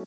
[0.00, 0.06] こ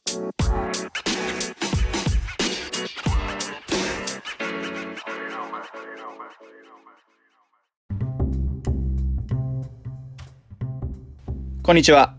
[11.74, 12.16] んにちは。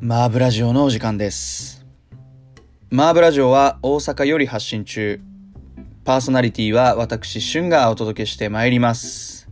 [0.00, 1.84] マーブラジオのお時間です。
[2.88, 5.20] マーブラジオは大阪より発信中。
[6.04, 9.50] パーソナリティは私、シュンがお届けしてまいります。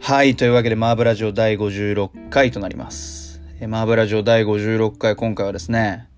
[0.00, 3.42] はい、というわけでマーブラジオ第56回となります。
[3.68, 6.08] マーブラジオ第56回、今回はですね、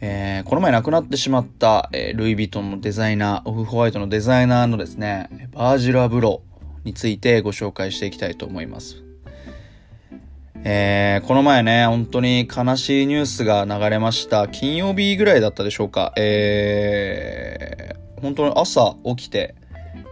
[0.00, 9.02] えーこの前亡くなってしまった、えールイ・ヴィトンのデザイナー、オフホワイトのデザイナーのですね、バージル・アブローについてご紹介していきたいと思います。
[10.64, 14.46] えーこの前ね、本当に悲しいニュースが流れました。
[14.48, 16.12] 金曜日ぐらいだったでしょうか。
[16.16, 19.56] えー、本当に朝起きて、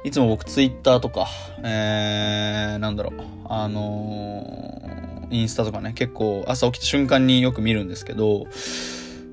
[0.04, 1.28] いつも僕ツイッターとか、
[1.62, 8.46] えー、なんだろう、あのーインスタとかね、結構朝起きた瞬間によく見るんですけど、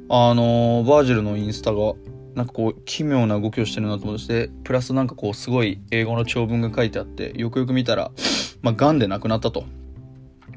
[0.09, 1.93] あのーバージルのインスタが、
[2.35, 8.11] なんかこう、奇妙な動きをしてるなと思って、プラスなんかこう、すごい英語の長文が書いてあって、よくよく見たら、
[8.61, 9.65] まあ、癌で亡くなったと。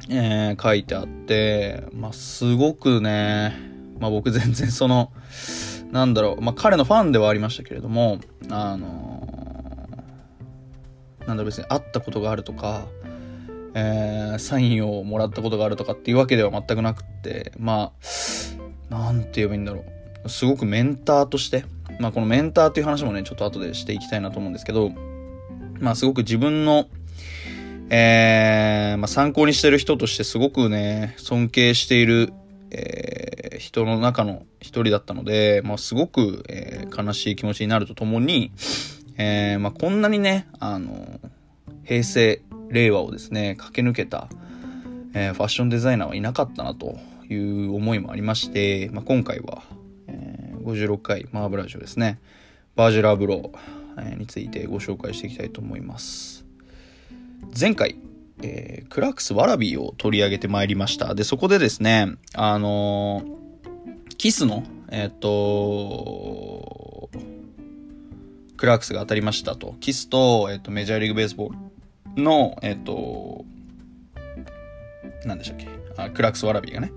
[0.08, 3.54] えー書いてあって、まあ、すごくね、
[3.98, 5.12] まあ、僕全然その、
[5.90, 12.86] なんだろう、まあ、彼のファンではありましたけれども、あのーなんだろう別に会ったことがあるとか、
[13.74, 18.06] えーサインをもらったことがあるとかっていうわけでは全くなくって、まあ、
[18.90, 19.84] なんて言えばいいんだろ
[20.24, 20.28] う。
[20.28, 21.64] すごくメンターとして、
[21.98, 24.90] まあ、このメンターっていう話もね、ちょっと後でしていきたいなと思うんですけど、
[25.78, 26.88] まあ、すごく自分の、
[27.90, 32.32] えーまあ、参考にしてる人としてすごくね、尊敬している、
[32.70, 38.52] えー人の中の一人だったので、まあ、すごく、えー悲しい気持ちになるとともに、
[39.16, 41.20] えーまあ、こんなにね、あの、
[41.84, 44.28] 平成、令和をですね、駆け抜けた、
[45.14, 46.98] えーファッションデザイナーはいなかったなと
[47.28, 49.62] いう思いもありまして、まあ、今回は、
[50.08, 52.18] えー56回マーブラジオですね、
[52.74, 56.44] ヴァージル・アブロー、えーについてご紹介していきたいと思います。
[57.58, 57.96] 前回、
[58.42, 61.14] えークラークスワラビーを取り上げてまいりました。
[61.14, 63.36] で、そこでですね、あのー
[64.18, 67.10] KITH の、えっ、と
[68.56, 69.74] クラークスが当たりましたと。
[69.80, 71.52] KITH と、えっ、と、メジャーリーグベースボー
[72.16, 73.44] ルの、えっ、と
[75.26, 75.75] なんでしたっけ？
[76.14, 76.92] クラークスワラビーがね、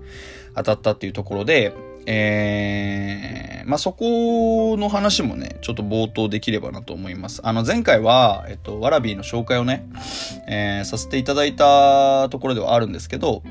[0.54, 1.74] 当たったっていうところで、
[2.06, 7.40] えー、まあ、そこの話もね、ちょっと冒頭できればなと思います。
[7.44, 9.86] あの、前回は、えっと、ワラビーの紹介をね、
[10.48, 13.42] えーさせていただいたところではあるんですけど、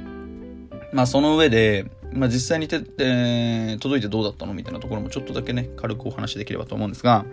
[0.91, 7.25] まあ、その上で、まあ、実際にて、えー届いてどうだったのみたいなところもちょっとだけね、軽くお話できればと思うんですが、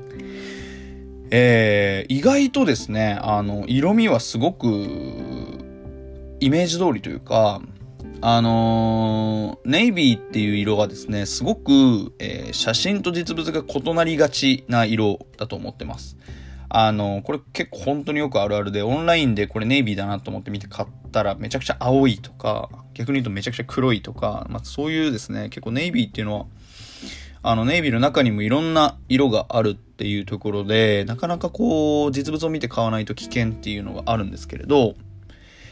[1.31, 4.67] えー意外とですね、あの、色味はすごく、
[6.41, 7.63] イメージ通りというか、
[8.23, 16.17] あのーネイビーっていう色がですね、すごく、えー写真と実物が異なりがちな色だと思ってます。
[16.69, 26.47] あのーこれ結構本当によくあるあるで、オンラインでこれネイビーだなと思って見て買ったらめちゃくちゃ青いとか、逆に言うとめちゃくちゃ黒いとか、まあそういうですね、結構ネイビーっていうのは、
[27.43, 34.95] あの、ネイビーの中にもいろんな色があるっていうところで、なかなかこう、実物を見て買わないと危険っていうのがあるんですけれど、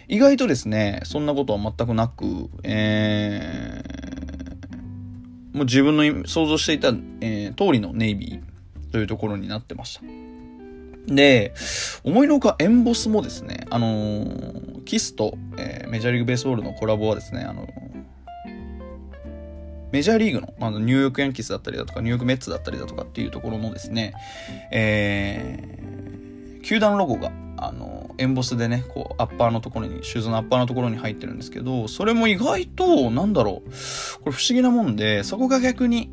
[0.08, 6.88] 意外とですね、そんなことは全くなく、えー、もう自分の想像していた、
[7.20, 10.02] えー通りのネイビーというところになってました。
[11.06, 11.54] で、
[12.02, 17.66] 思いのほかエンボスもですね、あのーキスと、えーメジャーリーグベースボールのコラボはですね、あの
[19.92, 24.12] メジャーリーグのあのニューヨークヤンキースだったりだとか、ニューヨークメッツだったりだとかっていうところのですね、
[24.72, 33.70] えー、球団ロゴが、あの、エンボスでね、こう、アッパーのところに、シューズのアッパーのところに入ってるんですけど、それも意外と、なんだろう、
[34.22, 36.10] これ不思議なもんで、そこが逆に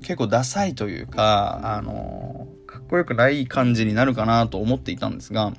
[0.00, 5.52] 結構ダサいというか、あの、かっこよくない感じになるかなと思っていたんですが、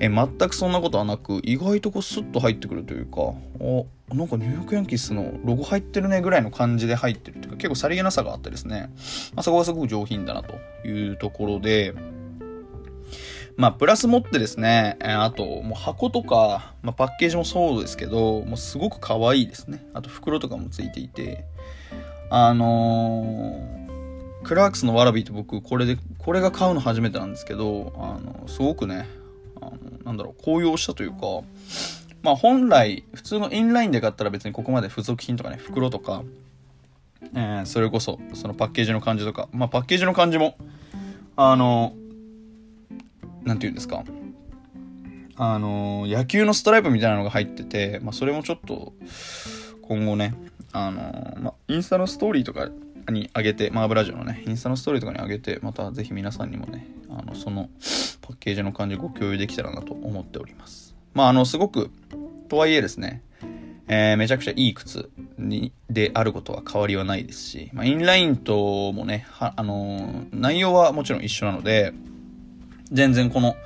[0.00, 3.20] え全くそんなことはなく意外とこうスッと入ってくるというか
[3.60, 8.90] おなんかニューヨークヤンキースのロゴ入ってるねぐらいの感じで入ってるというか結構さりげなさがあってですね、
[9.34, 10.54] まあ、そこがすごく上品だなと
[10.86, 11.94] いうところで
[13.60, 19.84] まあプラス持ってですねあともう箱とか、まあ、パッケージもそうですけどもうすごく可愛いですね。
[19.92, 21.44] あと袋とかもついていて。
[22.30, 23.80] あのー
[24.42, 29.06] クラークスのワラビーって僕これでこれが買うの初めてなんですけどあのすごくね
[29.60, 31.18] あのなんだろう高揚したというか
[32.22, 36.22] まあ本来普通のインラインで買ったら別にここまで付属品とかね袋とか、
[37.34, 40.56] えーそれこそそのパッケージの感じとかまあパッケージの感じも
[41.36, 41.92] あの
[43.44, 44.04] なんて言うんですか？
[45.36, 48.92] あの野球のストライプみたいなのが入ってて、まあ、それもちょっと
[49.82, 50.34] 今後ね
[50.72, 52.68] あのま、インスタのストーリーとか
[53.10, 57.68] に上げて、マーブラジオのね、インスタのストーリーとかに上げて、またぜひ皆さんにもね、あの、その
[58.20, 60.94] パッケージの感じご共有できたらなと思っております。
[61.12, 61.90] まあ、あの、すごく、
[62.48, 63.22] とはいえですね、
[63.88, 71.92] えー、めちゃくちゃいい靴に、であることは変わりはないですし、まあ、インラインともね、あの、内容はもちろん一緒なので、
[72.92, 73.56] 全然この、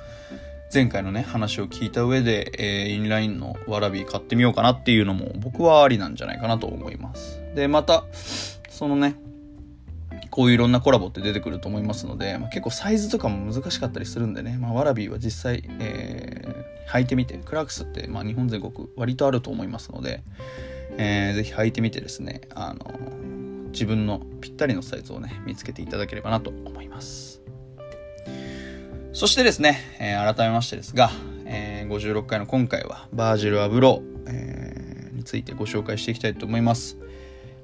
[0.73, 7.41] 前回のね、話を聞いた上で、えー、インラインのわらび買ってみようかなっていうのも僕はありなんじゃないかなと思います。
[7.55, 8.03] で、また、
[8.69, 9.15] そのね、
[10.35, 20.23] こういういろんなコラボって出てくると思いますので、まあ、結構サイズとかも難しかったりするんでね、まあ、ワラビーは実際、えー、履いてみて、クラークスって、まあ、日本全国割とあると思いますので、
[20.97, 22.99] えー、ぜひ履いてみてですね、あの、
[23.71, 27.34] 自分のぴったりのサイズをね、見つけていただければなと思います。
[29.15, 31.09] そしてですね、えー、改めましてですが、
[31.45, 36.97] えー、56回の今回はバージル・アブロー、えー、についてご紹介していきたいと思います。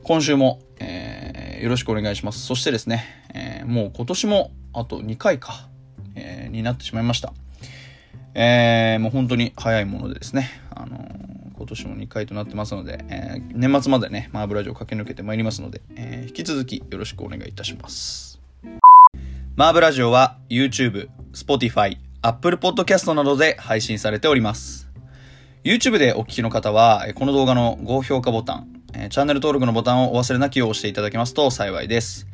[0.04, 2.46] 今週も、えー、よろしくお願いします。
[2.46, 3.04] そしてですね、
[3.34, 5.68] えー、もう今年もあと2回か、
[6.16, 7.34] えー、になってしまいました。
[8.34, 18.40] えー、もう本当に早いものでですね、あのー、今年も2回となってますので、えー、年末までね、マーブラジオ駆け抜けてまいりますので、えー、引き続きよろしくお願いいたします。
[19.58, 24.90] マーブラジオは YouTube、Spotify、Apple Podcast などで配信されております。
[25.64, 32.28] YouTube でお聞きの方は、この動画の高評価ボタン、チャンネル登録のボタンをお忘れなきを押していただけますと幸いです。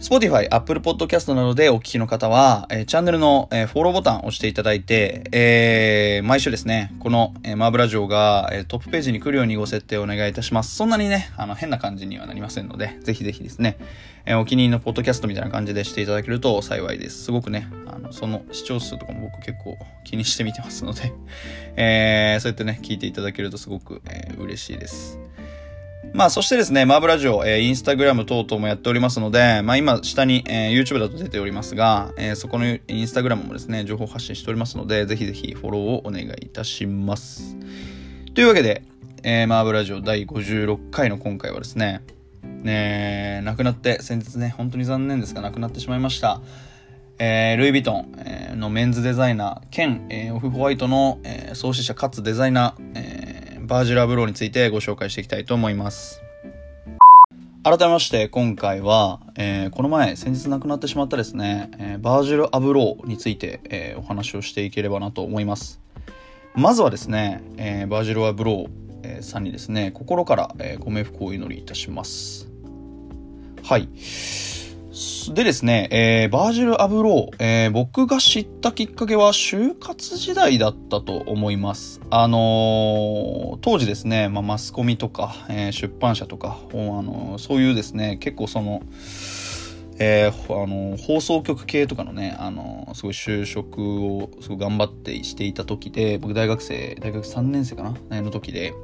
[0.00, 10.76] Spotify、Apple Podcast などでお聞きの方は、え、チャンネルの、え、フォローボタンを押していただいて、えー、毎週ですね、この、え、マーブラ城が、え、トップページに来るようにご設定をお願いいたします。
[10.76, 13.78] そんなにね、あの、変な感じにはなりませんので、ぜひぜひですね、
[14.26, 17.24] えー、お気に入りのポッドキャストみたいな感じでしていただけると幸いです。
[17.24, 21.12] すごくね、あの、その視聴数とかも僕結構気にしてみてますので、
[21.76, 25.18] えー、そうやってね、聞いていただけるとすごく、えー、嬉しいです。
[26.12, 37.56] まあ、そしてですね、マーブラジオ、えー、インスタグラム等々もやっておりますので、まあ、今、下に、えー、YouTube だと出ておりますが、えー、そこのインスタグラムもですね、情報発信しておりますので、ぜひぜひフォローをお願いいたします。
[38.32, 38.84] というわけで、
[39.24, 42.02] えー、マーブラジオ第56回の今回はですね、
[42.62, 46.40] ね亡くなって、先日ね、本当に残念ですが、亡くなってしまいました。
[47.18, 53.34] えー、ルイ・ヴィトン、えー、のメンズデザイナー兼、えー、オフホワイトの、えー、創始者かつデザイナー、えー
[53.66, 56.20] バージュラブローについてご紹介していきたいと思います。
[57.62, 65.80] 改めまして今回は、えー、この前先日亡くなってしまったですね、えー、バージル・アブローについて、えー、お話をしていければなと思います。
[66.54, 68.68] まずはですね、えバージル・アブロー、
[69.04, 72.48] えさんにですね、心から、えご冥福をお祈りいたします。
[73.62, 73.88] はい。
[75.32, 82.00] でですね、えー、バージル・アブロー、えー、僕が知ったきっかけは就活時代だったと思います。
[82.10, 88.82] あのー、当時ですね、まあ、マスコミとか、えー、出版社とか、あのそういうですね、結構その、
[89.98, 98.74] えー、あの放送局系とかのね、あのすごい就職をすごい頑張ってしていた時で、僕大学生、大学3年生かなの時で、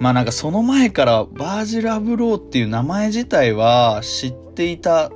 [0.00, 5.12] まあなんかその前からバージル・アブローっていう名前自体は知っていたっ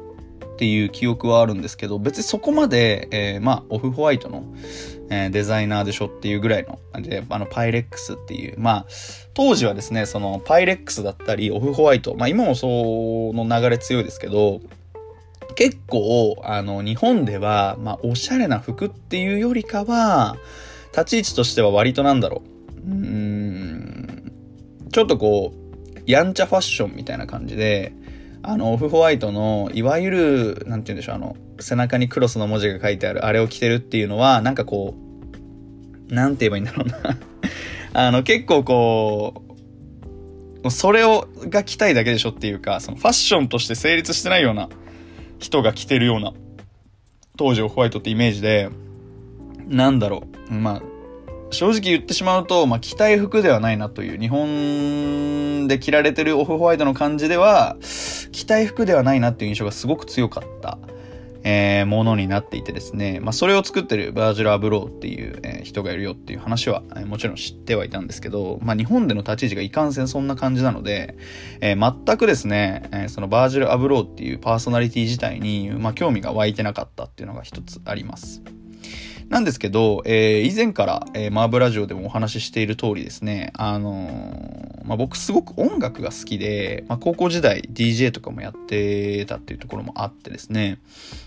[0.57, 4.45] ていう記憶はあるんですけど、別にそこまで、えー、まあオフホワイトの、
[5.11, 8.87] えー、デザイナーでしょっていうぐらいの、で、あのパイレックスっていう、まあ
[9.35, 12.67] 当時はですね、そのパイレックスだったりオフホワイト、まあ今もそ
[13.35, 14.61] の流れ強いですけど、
[15.55, 20.37] 結構、あの、日本では、まあ、おしゃれな服っていうよりかは、
[20.93, 22.43] 立ち位置としては割となんだろ
[22.87, 22.91] う。
[22.91, 23.80] うん、
[24.93, 27.93] ちょっとこう、やんちゃファッションみたいな感じで、
[28.43, 34.95] あの、オフホワイトの、いわゆる、なんて言うんでしょう、あの、背中にクロスの文字が書いてある、あれを着てるっていうのは、なんかこ
[36.11, 37.19] う、なんて言えばいいんだろうな。
[37.93, 39.43] あの、結構こ
[40.65, 44.69] う、それを、が着たいだけでしょっていうか、そのファッションとして成立してないような
[45.39, 46.33] 人が着てるような、
[47.37, 48.71] 当時 Off-White ってイメージで、
[49.69, 50.83] なんだろう、まあ、
[51.51, 57.77] 正直言ってしまうと、まあ、着たい服ではないなという、日本で着られてる Off-White の感じでは、
[58.33, 60.79] 着たい服ではないなっていう印象がすごく強かった、
[61.43, 71.17] えー、ものになっていてですね、まあ、それを作ってるヴァージル・アブローっていう、えー、人がいるよっていう話は、えー、もちろん知ってはいたんですけど、まあ、日本での立ち位置がいかんせんそんな感じなので、
[71.61, 78.43] えー、全くですね、えー、そのヴァージル・アブローっていうパーソナリティ自体に、まあ、興味が湧いてなかったっていうのが一つあります。
[79.31, 90.81] なんですけど、えー、以前から、えー、マーブラジオでもお話ししている通りですね、あのー、まあ、僕すごく音楽が好きで、まあ、高校時代 DJ とかもやってたっていうところもあってですね、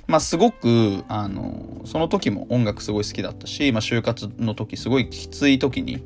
[0.05, 6.03] まあ、すごく、あのその時も音楽すごい好きだったし、まあ、就活の時すごいきつい時に、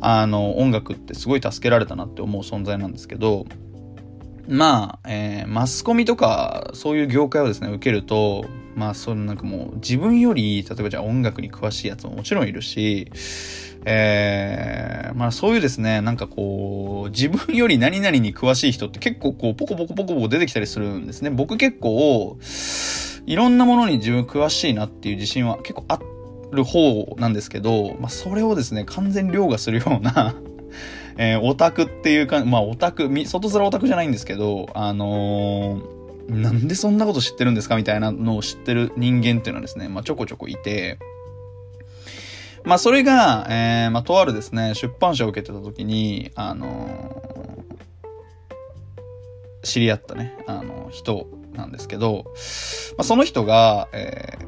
[0.00, 3.46] あの、音楽ってすごい助けられたなって思う存在なんですけど、
[4.48, 13.10] まあ、えー、マスコミとか、そういう業界をですね、受けると、まあ、そのなんかもう、自分より、例えばじゃあ音楽に詳しいやつももちろんいるし、
[13.86, 21.30] えー、まあそういうですね、なんかこう、自分より何々に詳しい人って結構こう、ポコポコポコポコ出てきたりするんですね。
[21.30, 22.38] 僕結構、
[23.26, 25.98] いろんなものに自分詳しいなっていう自信は結構あ
[26.50, 30.34] る方なんですけど、まあそれをですね、完全凌駕するような
[31.16, 40.98] えー、オタクっていうか、まあオタク、外面オタクじゃないんですけど、あのー、なんでそんなこと知ってるんですかみたいなのを知ってる人間っていうのはですね、まあちょこちょこいて、
[42.64, 52.24] まあそれが、えー、まあとあるですね、出版社を受けてた時に、あのー、知り合ったね、あの、人なんですけど、
[52.96, 54.38] まあその人が、え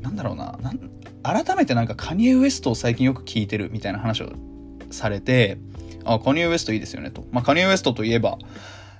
[0.00, 0.92] ー、なんだろうな、なん
[1.22, 4.32] 改めてなんかカニエ・ウエストを最近よく聞いてるみたいな話を
[4.92, 5.58] されて、
[6.04, 7.24] あ、カニエ・ウエストいいですよねと。
[7.30, 8.38] まあカニエ・ウエストといえば、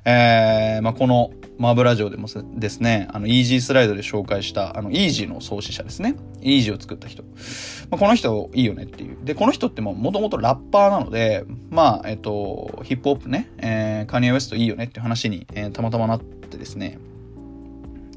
[0.04, 6.16] えー、まあ、このマーブラジオでもですね、あの、イージースライドで紹介した、あの、イージーの創始者ですね。
[6.40, 7.22] イージーを作った人。
[7.22, 9.16] まあ、この人いいよねっていう。
[9.22, 16.99] で、この人ってもともとラッパーなので、まあ、えっと、ヒップホップね、えー、カニエ・ウエストいいよねっていう話に、えー、たまたまなってですね、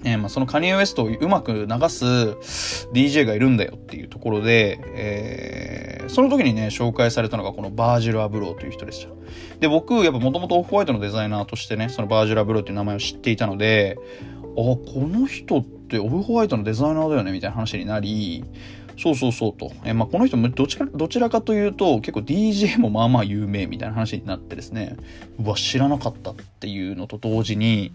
[0.06, 2.06] えー、まあ、そのカニエ・ウエストをうまく流す
[2.94, 9.12] DJ がいるんだよっていうところで、えー、その時にね、紹介されたのがこのバージル・アブローという人でした。
[9.60, 13.98] で、僕、やっぱもともとオフホワイトのデザイナーとしてね、そのバージル・アブローっていう名前を知っていたので、
[14.42, 18.46] あ、この人ってオフホワイトのデザイナーだよねみたいな話になり、
[18.98, 19.72] そうそうそうと。
[19.84, 24.96] えまあ、この人もどちらどちらかというと、結構 DJ もまあまあ有名みたいな話になってですね、
[25.40, 27.92] うわ、知らなかったっていうのと同時に、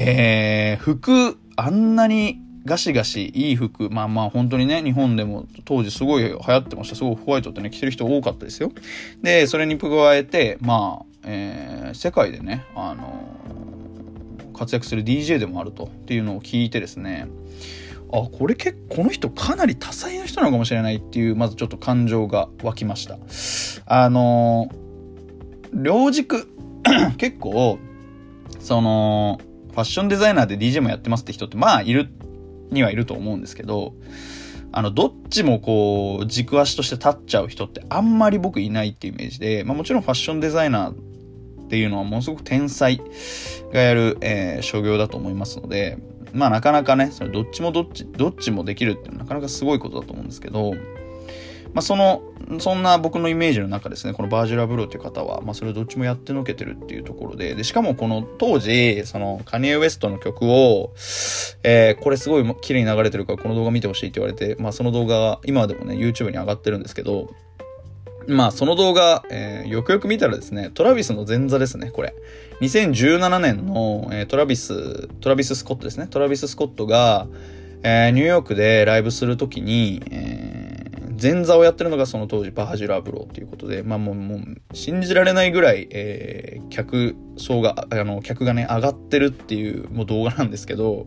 [0.00, 6.94] えー、服、あんなにガシガシいい服、まあまあ本当にね、日本でも当時すごい流行ってました。
[6.94, 8.70] すごいホワイトってね、着てる人多かったですよ。
[9.22, 17.26] で、それに加えて、まあ、えー、世界でね、あのー、活躍する DJ でもあるとっていうのを聞いてですね、
[18.12, 23.18] あ、これ結構、この人かなり多彩な人なのかもしれないっていう、まずちょっと感情が湧きました。
[23.86, 26.46] あのー、両軸、
[27.18, 27.80] 結構、
[28.60, 29.40] その、
[29.78, 32.08] ファッションデザイナーで DJ もやってますって人ってまあいる
[32.72, 33.94] にはいると思うんですけど、
[34.72, 43.00] あの、どっちもこう、軸足として立っちゃう人ってあんまり僕いないっていうイメージで、まあもちろんファッションデザイナーっていうのはものすごく天才
[43.72, 45.96] がやる、えー、商業だと思いますので、
[46.32, 50.74] まあなかなかね、それどっちもどっち、どっちもできるっていうのはなかなかすごいことだと思うんですけど、
[51.74, 52.22] まあ、その、
[52.60, 60.92] そんな僕のイメージの中ですね、このバージュラ・ブローっていう方は、まあ、それをどっちもやってのけてるっていうところで、で、しかもこの当時、その、カニエ・ウエストの曲を、
[61.62, 67.28] えー、これすごい綺麗に流れてるからこの動画見てほしいって言われて、まあ、その動画、今でもね、YouTube に上がってるんですけど、
[68.26, 72.14] まあ、その動画、えー、よくよく見たらですね、トラビスの前座ですね、これ。
[72.60, 76.08] 2017年の、えー、トラビス、トラビス・スコットですね。
[76.08, 77.26] トラビス・スコットが、
[77.82, 80.67] えー、ニューヨークでライブするときに、えー
[81.20, 84.40] 前座をやってるのがその当時バージュラ・ブローっていうことで、まあもう、もう
[84.72, 91.06] 信じられないぐらい、えー、客層が、あの、客がね、上がってるっていうもう動画なんですけど、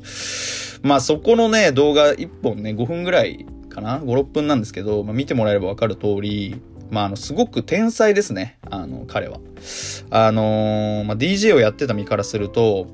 [0.83, 8.59] まあそこのね、動画1本ね、5分ぐらいかな ?5、6分なんですけど、まあ見てもらえればわかる通り、まあ、あの、すごく天才ですね。
[8.69, 9.39] あの、彼は。
[10.09, 12.87] あのー、まあ、DJ をやってた身からすると、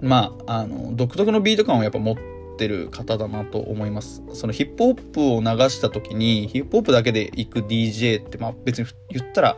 [0.00, 4.22] まあ、あの、独特のビート感をやっぱ持ってってる方だなと思います。
[4.32, 9.56] そのヒップホップを流した時に、ヒップホップだけで行く DJ って、まあ別に言ったら、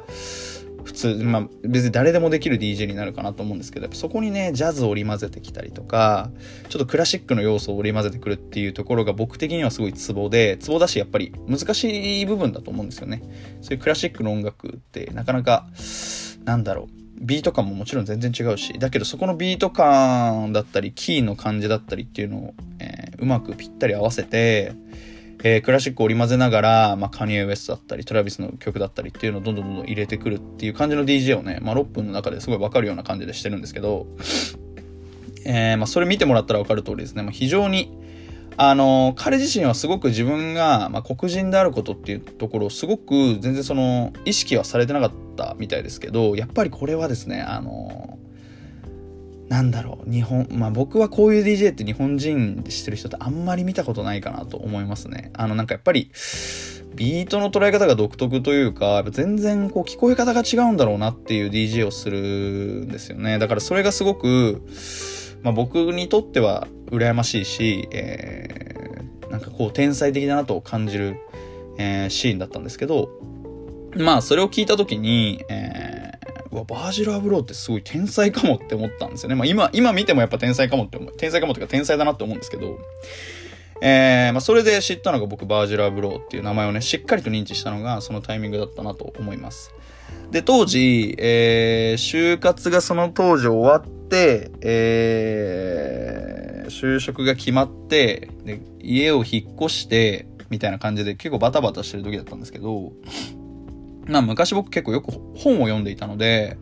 [0.85, 6.31] 普通、まあ別に誰でもできる DJ になるかなと思うんですけど、そこにね、ジャズを織り交ぜてきたりとか、
[6.69, 13.23] ちょっとクラシックの要素を織り交ぜてくるっていうところが僕的にはすごいツボで、ツボだしやっぱり難しい部分だと思うんですよね。
[13.63, 15.67] そういうクラシックの音楽ってなかなか、
[16.45, 17.06] なんだろう。
[17.19, 24.75] ビート感ももちろん全然違うし、だけどそこのビート感だったり、キーの感じだったりっていうのを、えー、うまくぴったり合わせて、
[25.43, 34.07] えー、クラシックを織り交ぜながら、まあ、カニエ・ウエストだったり、トラビスの曲だったりっていうのをどんどんどんどん入れてくるっていう感じの DJ をね、まあ、6分の中ですごいわかるような感じでしてるんですけど、
[35.45, 37.97] えー、まあ、それ見てもらったらわかる通りですね、まあ、非常に、
[38.59, 48.19] あの、彼自身はすごく自分が、まあ、黒人であることっていうところをすごく全然その意識はされてなかったみたいですけど、やっぱりこれはですね、あの、
[49.49, 55.31] なんだろう、日本、まあ僕はこういう DJ って日本人でしてる人ってあんまり見たことないかなと思いますね。
[55.35, 56.11] あのなんかやっぱり、
[56.95, 62.19] ビートの捉え方が独特というか、全然こう聞こえ方が違うんだろうなっていう DJ をする
[62.87, 63.39] んですよね。
[63.39, 64.63] だからそれがすごく、
[65.43, 71.17] まあ僕にとっては羨ましいし、えー、なんかこう天才的だなと感じる、
[71.79, 73.11] えー、シーンだったんですけど、
[73.97, 79.35] まあ、それを聞いたときに、えー、わ、バージル・アブローってすごい天才かもって思ったんですよね。
[79.35, 82.79] まあ今、今見てもやっぱ天才かもって思う、天才かもっていうか天才だなって思うんですけど、
[83.83, 89.73] えー、まあそれで知ったのが僕、バージル・アブローっていう名前をね、しっかりと認知したのがそのタイミングだったなと思います。
[90.31, 102.93] で、当時、えー、就活がその当時終わっ、えー、就職が決まって、で、家を引っ越して、みたいな感じで結構バタバタしてる時だったんですけど、
[104.07, 106.57] まあ昔僕結構よく本を読んでいたので、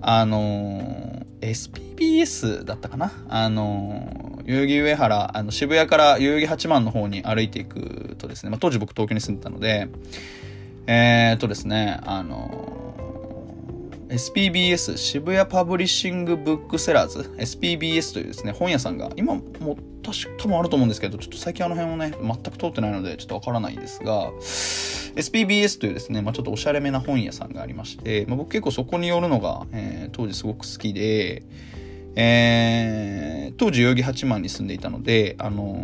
[0.00, 3.12] あのー、SPBS だったかな？
[3.28, 9.88] あのー、代々木上原、あの渋谷から代々木八幡の方に歩いていくとですね、まあ当時僕東京に住んでたので、
[10.86, 12.85] えー、っとですね、あの
[14.08, 31.42] SPBS 渋谷パブリッシングブックセラーズ SPBS というですね本屋さんが今も確か多分あると思うんですけどちょっと最近あの辺をね全く通ってないのでちょっとわからないんですが SPBS というですね、まあ、ちょっとおしゃれめな本屋さんがありまして、まあ、僕結構そこに寄るのが、えー、当時すごく好きで、
[32.14, 35.74] えー、当時代々木八幡に住んでいたので、あの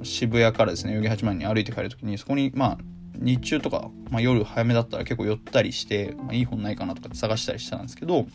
[0.00, 2.78] ー、渋谷からですね代々木八幡に歩いて帰るときにそこにまあ
[3.18, 8.26] 日中とか、まあ、夜早めだったら結構寄ったりして、まあ、いい本ないかなとかって探したりしたんですけど、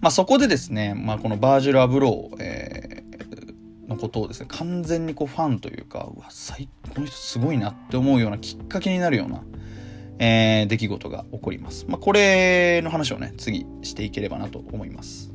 [0.00, 9.42] まあ、そこでですね、まあ、このバージュル・アブロー、えー、のことをですね、完全にこうファンというか、うわ、最この人すごいなって思うようなきっかけになるような、
[10.18, 11.86] えー、出来事が起こります。
[11.88, 15.31] まあ、これの話をね、次していければなと思います。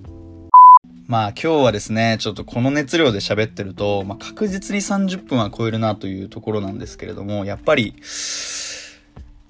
[1.07, 7.95] まあ今日はですね、ちょっとこの熱量で喋ってると、まあ確実に30分は超えるなというところなんですけれども、やっぱり、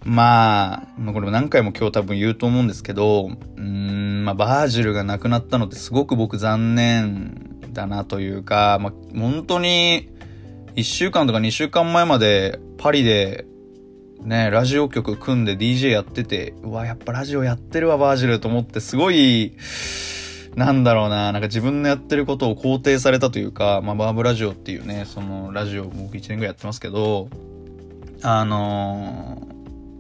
[0.04, 10.10] まあ、まあ、これも何回も今日多分言うと思うんですけど、うん、まあバージルが亡くなったのってすごく僕残念だなというか、まあ本当に
[10.76, 13.48] 1週間とか2週間前までパリで
[14.22, 19.56] ね、ラジオ局組んで DJ やってて、うわ、やっぱラジオやってるわ、バージルと思ってすごい、
[20.58, 27.30] なんだろうな、なんか自分のやってることを肯定されたというか、まあ、バーブラジオっていうね、そのラジオ僕1年ぐらいやってますけど、
[28.24, 29.48] あの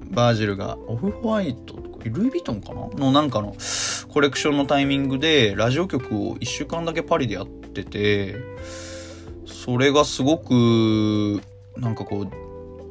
[0.10, 2.88] ー、バージルがオフホワイトとかルイ・ヴィトンかな？
[2.88, 3.56] のなんかの
[4.12, 8.38] コレクションのタイミングでラジオ局を1週間だけパリでやってて、
[9.46, 11.39] それがすごく、
[11.76, 12.28] なんかこう、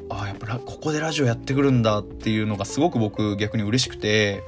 [0.09, 4.45] ああ、やっぱここでラジオやってくるんだっていうのがすごく僕逆に嬉しくて、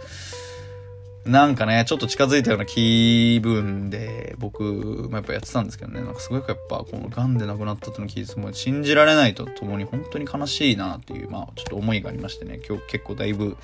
[1.28, 4.62] なんかね、ちょっと近づいたような気分で、僕、
[5.10, 13.56] まあ、やっぱやってたんですけどね、なんかすごくやっぱ、この癌で亡くなったっていうのを聞いて、も信じられないとともに本当に悲しいなっていう、まあ、ちょっと思いがありましてね、今日結構だいぶ、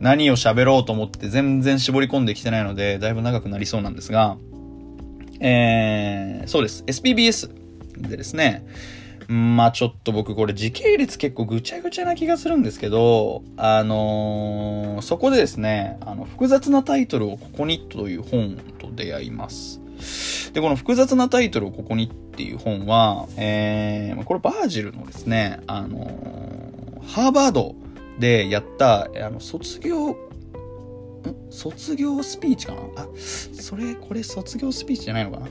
[0.00, 4.36] 何を喋ろうと思って全然絞り込んできてないので、だいぶ長くなりそうなんですが、
[5.38, 6.82] えー、そうです。
[6.84, 7.50] SPBS
[7.96, 8.66] でですね、
[9.32, 19.80] まあちょっと僕これ時系列結構ぐちゃぐちゃな気がするんですけど、あのー、そこでですね、あの、複雑なタイトルをここにという本と出会います。
[20.52, 27.76] で、この複雑なタイトルをここにっていう本は、えー、これバージルのですね、あのー、ハーバード
[28.18, 30.16] でやった、あの、卒業、
[31.50, 32.80] 卒業スピーチかな？
[33.02, 35.46] あ、それ、これ卒業スピーチじゃないのかな？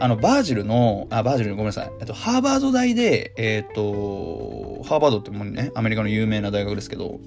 [0.00, 1.90] あの、バージルの、あ、バージルごめんなさい。
[2.00, 7.20] えっと、ハーバード大で、えっ、と、ハーバードってもうね、アメリカの有名な大学ですけど、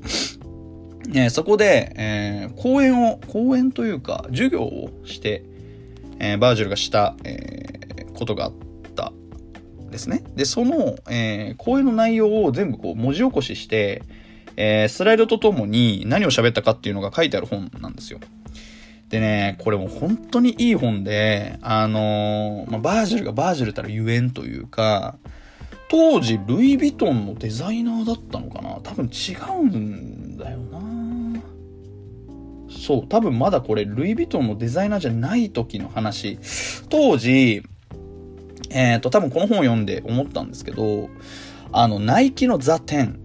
[1.14, 5.44] え、そこで、えー、講演を、講演というか、授業をして、
[6.20, 8.54] えー、バージルがした、えー、ことがあっ
[8.96, 9.12] た
[9.90, 10.24] ですね。
[10.36, 14.04] で、その、えー、講演の内容を全部こう文字起こしして、
[14.56, 18.20] えー、スライドとともに何を喋ったかっていうのが書いてある本なんですよ。
[19.12, 25.18] でね、これも本当にいい本で、あの、まあ、バージルがバージルたらゆえんというか、
[25.90, 28.80] 当時ルイ・ヴィトンのデザイナーだったのかな？
[28.82, 30.80] 多分違うんだよな。
[32.70, 36.40] そう、多分まだこれルイ・ヴィトンのデザイナーじゃない時の話。
[36.90, 37.64] 当時、
[38.70, 41.10] えっ、ー、と、多分この本を読んで思ったんですけど、
[41.74, 43.20] あの、ナイキのザ・テン。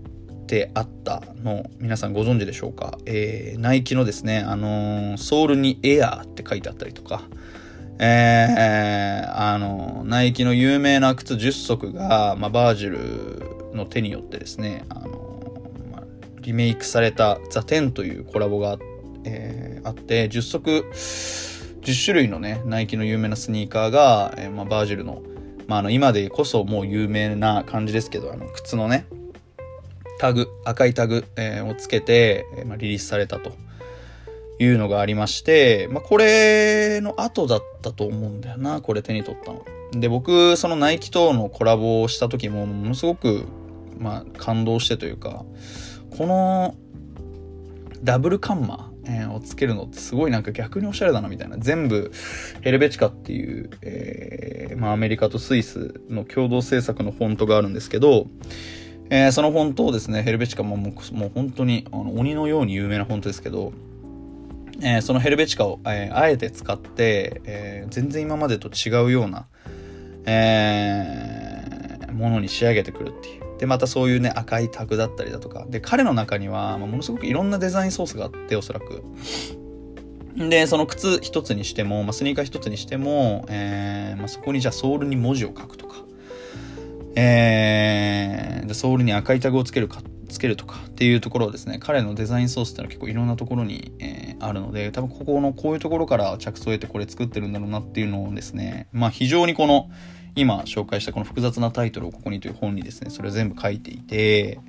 [0.47, 7.23] てあったの皆さんご存知でしょうか、えー、ナイキのですね、あのー、ソールにエアーって書いてあったりとか、
[7.99, 15.43] えー、あのナイキの有名な靴10足が、まあ、バージルの手によってですね、あの
[15.93, 16.05] まあ、
[16.41, 18.79] リメイクされたザ・テンというコラボが、
[19.25, 20.85] えー、あって、10足、
[21.83, 25.23] 10種類のね、ナイキの有名なスニーカーが、えー、まあ、バージルの、
[25.67, 29.07] まあ、あの、今でこそもう有名な感じですけど、あの、靴のね、
[30.19, 33.53] タグ、赤いタグ、えー、をつけて、え、まあ、リリースされたと
[34.59, 39.65] いうのがありまして、まあ、これの後だったと思うんだよな、これ手に取ったの。
[39.93, 43.47] で、僕、そのナイキとのコラボをした時も、ものすごく
[43.99, 45.45] まあ、感動してというか、
[46.17, 46.75] この、
[48.03, 48.93] ダブルカンマ、
[49.33, 51.59] をつけるのってすごいなんか逆におしゃれだなみたいな。
[51.59, 52.11] 全部
[52.63, 58.27] ヘルベチカっていう、えー、まあアメリカとスイスの共同制作のフォントがあるんですけど、
[59.09, 63.73] えー、そのフォントをですね、ヘルベチカももうもう本当にあの鬼のように有名なフォントですけど、
[64.83, 69.47] えー、そのヘルベチカを、えー、あえて使って、えー、全然今までと違うような、
[70.27, 73.47] えー、ものに仕上げてくるっていう。
[73.59, 75.67] で、またそういうね、赤いタグだったりだとか。
[75.69, 79.03] で、彼の中には、まあ、ものすごくいろんなデザインソースがあって、おそらく。
[80.37, 85.97] で、その靴一つにしても、まあ、スニーカー一つにしても、えーまあ、そこにじゃあソールに文字を書くとか、
[87.17, 99.91] えー、ソールに赤いタグをつけるか、つけるとかっていうところをですね、彼のデザインソースっていうのは結構いろんなところに、えー、あるので、多分ここのこういうところから着想を得てこれ作ってるんだろうなっていうのをですね、まあ非常にこの、
[100.35, 104.61] 今紹介したこの複雑なタイトルをここにという本にですね、それを全部書いていて、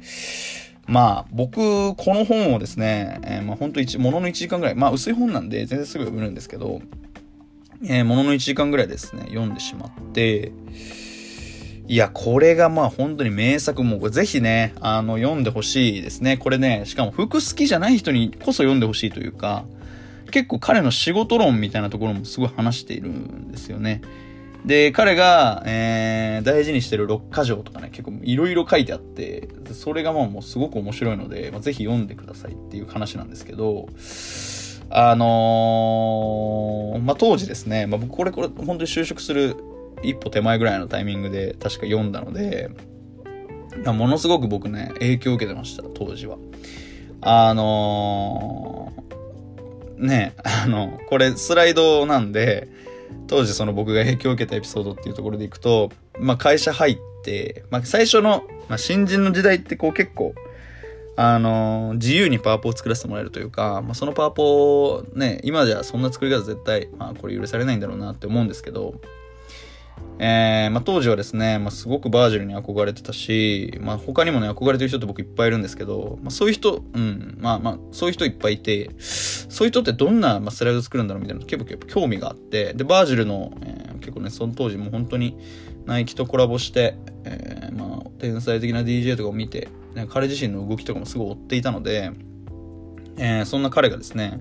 [0.87, 6.81] まあ、僕、この本をですね、えー、まあ本当一、ものの1時間ぐらい、まあ薄い本なんで全然すぐ読めるんですけど、
[7.83, 10.53] えー、ものの1時間ぐらいですね、読んでしまって、
[11.89, 16.35] いや、これがまあ本当に名作、もうぜひね、あの、読んでほしいですね。
[16.37, 19.65] これね、しかも服好きじゃない人にこそ読んでほしいというか、
[20.31, 24.01] 結構彼の仕事論みたいなところもすごい話しているんですよね。
[24.65, 33.87] で、彼が、えー、大事にしてる六箇条とかね、結構いろいろ書いてあって、それがまあもうすごく面白いので、まあ、ぜひ読んでくださいっていう話なんですけど、
[34.89, 39.55] あのー、まあ、当時ですね、まあ、僕これ、これ、本当に就職する
[40.03, 42.69] 一歩手前ぐらいのタイミングで確か読んだので、
[43.85, 46.37] ものすごく僕ね、影響を受けてました、当時は。
[47.21, 52.67] あのー、ね、あの、これスライドなんで、
[53.27, 60.33] 当時その僕が影響を受けたエピソードっていうところでいくと、まあ会社入って、まあ最初の、まあ新人の時代ってこう結構、
[61.15, 68.95] あのー、自由にパワポを作らせてもらえるというか、まあそのパワポね、今じゃそんな作り方絶対、まあこれ許されないんだろうなって思うんですけど、
[70.19, 85.37] えー、まあ、当時はですね、まあ、すごくバージルに憧れてたし、まあ、他にもね、憧れてる人って僕いっぱいいるんですけど、まあ、そういう人、うん、まあまあ、そういう人いっぱいいて、そういう人ってどんな、まあ、スライド作るんだろうみたいな結構結構興味があって、で、バージルの、えー、結構ね、その当時も本当に
[85.85, 92.11] ナイキとコラボして、えー、まあ、天才的な DJ とかを見て、ね、彼自身の動きとかもすごい追っていたので、
[93.17, 94.39] えー、そんな彼がですね、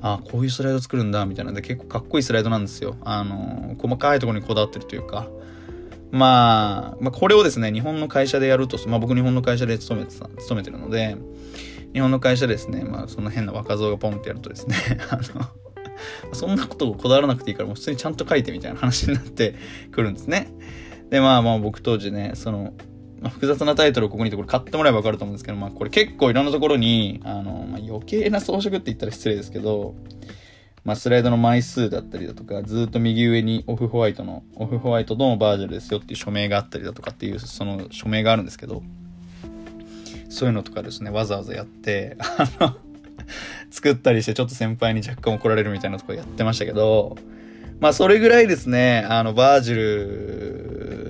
[0.00, 2.96] あこういうスライド作るんだみたいなんで結構かっこいいスライドなんですよ。
[3.02, 5.28] あの細かいところにこだわってるというか。
[6.10, 11.16] まあ、まあ、これをですね、日本の会社でやると、まあ僕日本の会社で勤めてた、勤めてるので、
[11.92, 14.76] 日本の会社ですね、まあその変な若造がポンってやるとですね、
[15.10, 15.22] あの、
[16.34, 19.54] そんなことをこだわらなくていいからもう普通にちゃんと書いてみたいな話になって
[19.90, 20.50] くるんですね。
[21.10, 22.72] で、まあまあ僕当時ね、その、
[23.24, 29.94] 複雑なタイトルをここにいてこれ買ってもらえばわかると思うんですけど、まあこれ結構いろんなところに、あの、まあ、余計な装飾って言ったら失礼ですけど、
[30.84, 38.82] まあスライドの枚数だったりだとか、ずっと右上にオフホワイトの、オフホワイトのバージョンですよっていう署名があったりだとかっていう、その署名があるんですけど、
[40.28, 42.76] そういうのとかですね、わざわざやって、あの
[43.70, 47.16] 作ったりしてちょっと先輩に若干怒られるみたいなとこやってましたけど、
[47.80, 51.08] まあそれぐらいですね、あのバージル、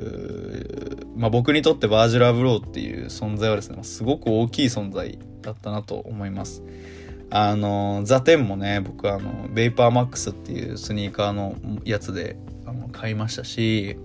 [1.18, 6.62] まあ僕にとってバージル・アブローっていう存在はですね、すごく大きい存在だったなと思います。
[7.30, 13.98] あの、ザ・テンもね、僕あの、ベイパーマックスっていうスニーカーのやつであの買いましたし、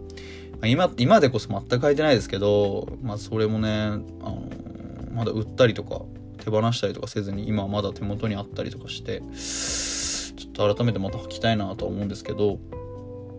[0.65, 4.49] 今、今でこそ全く買えてないですけど、まあそれもね、あの、
[5.13, 6.02] まだ売ったりとか、
[6.43, 9.21] 手放したりとかせずに今はまだ手元にあったりとかして、
[10.36, 12.58] ちょっと改めてまた履きたいなとは思うんですけど、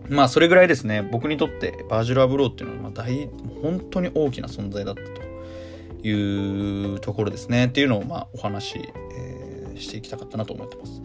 [0.09, 3.29] まあそれぐらいですね、僕にとってヴァージル・アブローっていうのは大、
[3.61, 7.67] 本当に大きな存在だったというところですね。
[7.67, 8.79] っていうのをまあお話、
[9.13, 11.01] えー、していきたかったなと思ってます。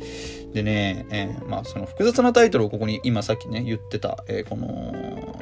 [0.52, 5.38] でね、えー、まあその複雑なタイトルをここに今さっきね言ってた、えー、この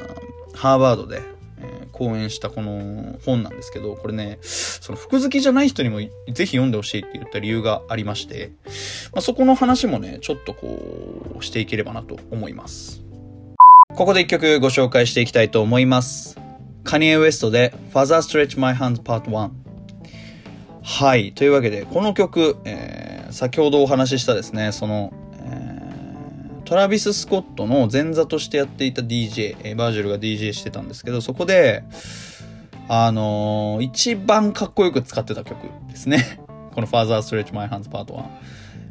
[0.53, 1.21] ハーバードで
[1.61, 6.09] え講演したこの本なんですけど、これね、その服好きじゃない人にもぜ
[6.45, 8.51] ひ読んでほしいって言った理由がありまして、
[9.11, 13.08] まあ、そこの話もね、ちょっとこう、していければなと思います。
[13.95, 16.37] ここで一曲ご紹介していきたいと思います。
[16.83, 19.51] カニエ・ウエストで Father Stretch My Hands Part 1。
[20.81, 21.33] はい。
[21.33, 25.13] というわけで、この曲、えー、先ほどお話ししたですね、その、
[26.69, 31.83] トラビス・スコットの前座としてやっていた DJ、バージルが DJ してたんですけど、そこで、
[32.87, 36.39] あのー、一番かっこよく使ってた曲ですね。
[36.75, 38.23] この Father Stretch My Hands Part 1。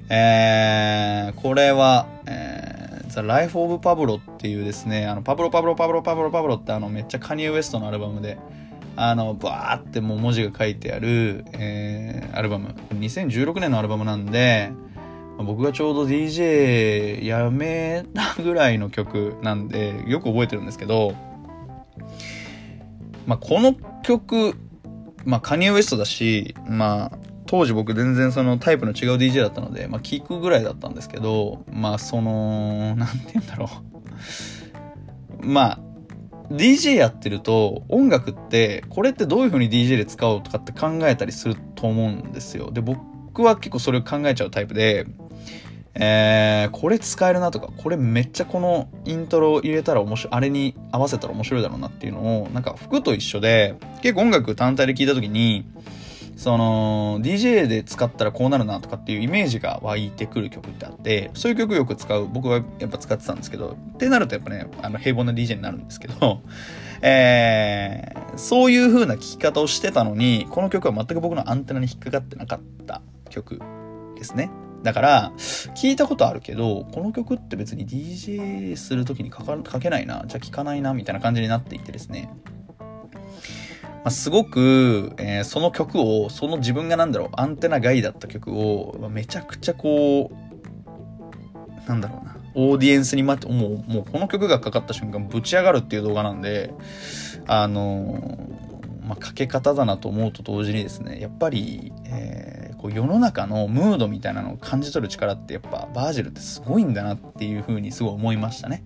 [0.09, 8.38] えー、これは、えー、The Life of Pablo っていうですね、あの、パブロパブロパブロパブロパブロってあの、めっちゃカニエ・ウエストのアルバムで、
[8.97, 12.75] あの、バーってもう文字が書いてある、えー、アルバム。
[12.94, 14.73] 2016年のアルバムなんで、
[15.38, 21.14] 僕がちょうど DJ やめたぐらいの曲なんで、よく覚えてるんですけど、
[23.27, 24.55] まあ、この曲、
[25.25, 27.18] まあ、カニエ・ウエストだし、まあ、
[27.49, 33.71] 当時僕全然そのタイプの違う DJ だったので、まあ、聞くぐらいだったんですけど、まあ、その、なんて言うんだろ
[35.41, 35.47] う。
[35.47, 35.79] まあ、
[36.51, 42.71] DJ やってると音楽ってこれってどういう風に DJ で使おうとかって考えたりすると思うんですよ。
[42.71, 45.07] で、僕は結構それを考えちゃうタイプで、
[45.95, 55.67] えー、これ使えるなとか、これめっちゃこのイントロ入れたら面白い、あれに合わせたら面白いだろうなっていうのを、なんか服と一緒で、結構音楽単体で聴いた時に、
[56.38, 66.40] その、DJ で使ったらこうなるなとかっていうイメージが湧いてくる曲ってあって、そういう曲よく使う、僕はやっぱ使ってたんですけど、ってなるとやっぱね、あの平凡な DJ になるんですけど、
[67.03, 73.61] えー、そういう風な聴き方をしてたのに、この曲は全く僕のアンテナに引っかかってなかった曲
[74.16, 74.48] ですね。
[74.85, 75.33] だから、
[75.74, 82.31] 聞いたことあるけど、この曲って別に DJ するときにかかけないな、じゃあ聴かないな、みたいな感じになっていてですね。
[84.09, 96.75] あ、すごく、えー、その曲を、その自分が何だろう、アンテナ外だった曲を、めちゃくちゃこう、なんだろうな、オーディエンスに待って、もう、もうこの曲がかかった瞬間、ぶち上がるっていう動画なんで、
[97.47, 98.67] あのー、
[99.09, 108.85] まあ、かけ方だなと思うと同時にですね、やっぱり、えーこう世の中のムードみたいなのを感じ取る力ってやっぱバージルってすごいんだなっていう風にすごい思いましたね。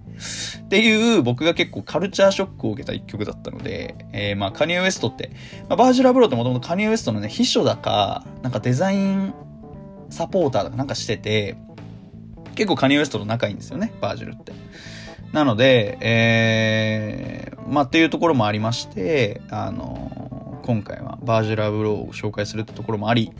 [0.64, 5.30] っていう僕が結構カルチャーショックを受けた一曲だったので、えー、まあカニエ・ウエストって、
[5.68, 9.34] まあ、バージル・アブローってもともとカニエ・ウエストのね、秘書だか、なんかデザイン
[10.08, 11.56] サポーターとかなんかしてて、
[12.54, 14.52] 結構カニエ・ウエストと仲いいんですよね、バージルって。
[15.32, 23.32] なので、えー、まあっていうところもありまして、あの今回はバージュラブローを紹介するってところもあり、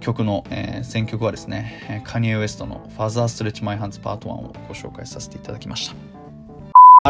[0.00, 5.96] 曲の、えー、選曲はですね、カニエ・ウエストの Father Stretch My Hands Part 1をご紹介させていただきました。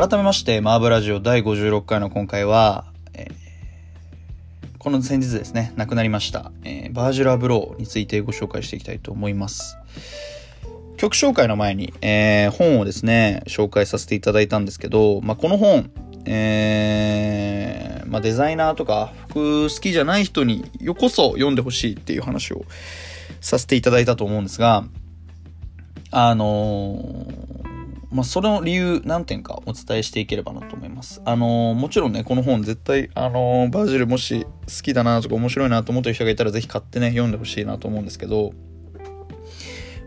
[0.00, 3.34] 改めまして、マーブラジオ第56回の今回は、えー、
[4.78, 9.76] この先日ですね、亡くなりました、えー、バージュラ・ブローについてご紹介していきたいと思います。
[10.96, 15.90] 曲紹介の前に、えー、本をですね、紹介させていただいたんですけど、まあ、この本、
[16.24, 22.64] えー、まあ、デザイナーとか服好きじゃない人によこそ読んでほしいっていう話を
[23.40, 24.84] させていただいたと思うんですが、
[26.10, 27.66] あのー、
[28.10, 31.20] まあ、その理由何点かお伝えしていければなと思います。
[31.26, 34.48] あのー、もちろんね、この本絶対、あの、バジルもし好
[34.82, 38.52] きだなとか面白いなと思ってる人がいたらぜひ買ってね、読んでほしいなと思うんですけど、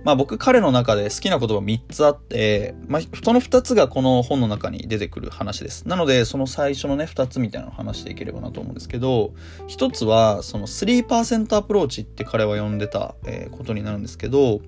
[0.03, 5.87] まあ僕彼の中で好きな言葉3つあって、まあその2つがこの本の中に出てくる話です。
[5.87, 9.33] なのでその最初のね2つみたいなのを話していければなと思うんですけど、
[9.67, 13.15] 1つはその3%アプローチって彼は呼んでた、
[13.51, 14.61] ことになるんですけど、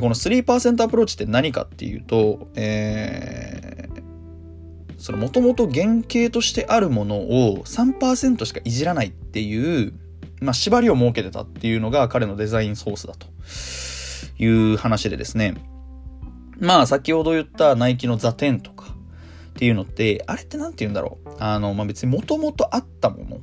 [0.00, 4.02] この3%アプローチって何かっていうと、えー、
[4.96, 9.92] そのもともと原型としてあるものを3%しかいじらないっていう、
[10.40, 13.26] まあ、縛りを設けてたっていうのが彼のデザインソースだと。
[14.42, 15.54] いう話でですね。
[16.58, 18.94] まあ、先ほど言ったナイキのザ・テンとか
[19.50, 21.28] っていうのって、あれって何て言うんだろう。
[21.38, 23.40] あの、まあ、別にもともとあったもの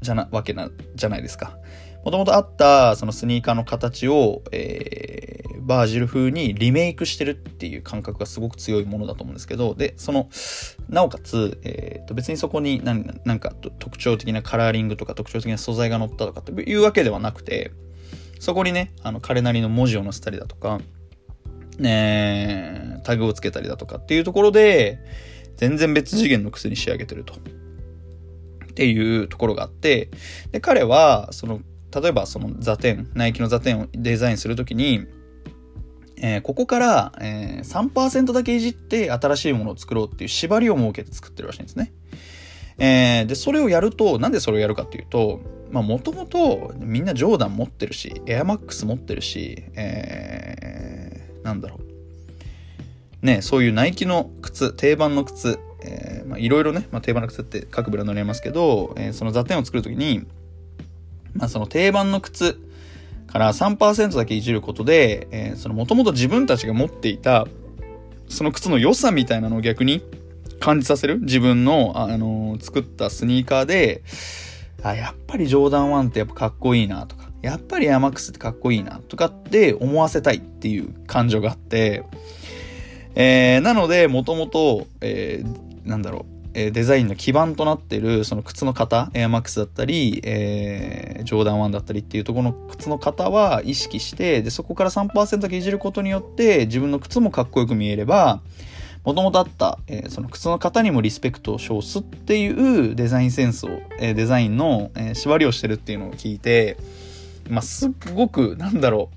[0.00, 1.56] じゃな、わけな、じゃないですか。
[2.04, 10.28] もともとあったそのスニーカーの形を、えー、バージル風にリメイクしてるっていう感覚がすごく強いものだと思うんですけど、で、その、
[10.88, 17.70] なおかつ、えー、と別にそこに何なんか特徴的なカラーリングとか特徴的な素材が載ったとかっていうわけではなくて、
[18.42, 20.80] そこにね、あの、彼なりの文字を載せたりだとか、
[21.78, 24.98] ねタグをつけたりだとかっていうところで、
[25.58, 27.34] 全然別次元の靴に仕上げてると。
[27.34, 27.38] っ
[28.74, 30.10] ていうところがあって、
[30.50, 31.60] で、彼は、その、
[31.94, 35.06] 例えばその座点、ナイキの座点をデザインするときに、
[36.16, 41.92] えー、ここから、えー、3%だけいじって新しいものを作ろうっていう縛りを設けて作ってるらしいんですね。
[42.78, 51.80] えー、で、それをやると、なんでそれをやるかっていうと、まあもともとみんなジョーダン持ってるし、エアマックス持ってるし、えー、なんだろ
[53.22, 53.26] う。
[53.26, 60.26] ね、そういうナイキの靴、定番の靴、えー、まあいろいろね、まあ定番の靴って各ブランドにありますけど、えー、その座点を作るときに、
[61.34, 62.60] まあその定番の靴
[63.28, 67.46] から3%だけいじることで、えー、そのもともと自分たちが持っていた、
[68.28, 70.02] その靴の良さみたいなのを逆に
[70.60, 74.02] 感じさせる自分の、あのー、作ったスニーカーで、
[74.82, 82.04] あ、やっぱりジョーダン1ってやっぱかっこいいなとか、やっぱりエアマックスってかっこいいなとかって思わせたいっていう感情があって、
[83.14, 98.40] えー、なので、もともと、えー、なんだろう、えデザインの基盤となっている、その靴の型、エアマックスだったり、えー、ジョーダン1だったりっていうところの靴の型は意識して、で、そこから3%だけいじることによって、自分の靴もかっこよく見えれば、
[99.04, 106.76] もともとあった、えー、その靴の型にもリスペクトを称すっていうデザインセンスを、えー、デザインの、えー、縛りをしてるっていうのを聞いて、
[107.50, 109.16] まあ、すっごく、なんだろう、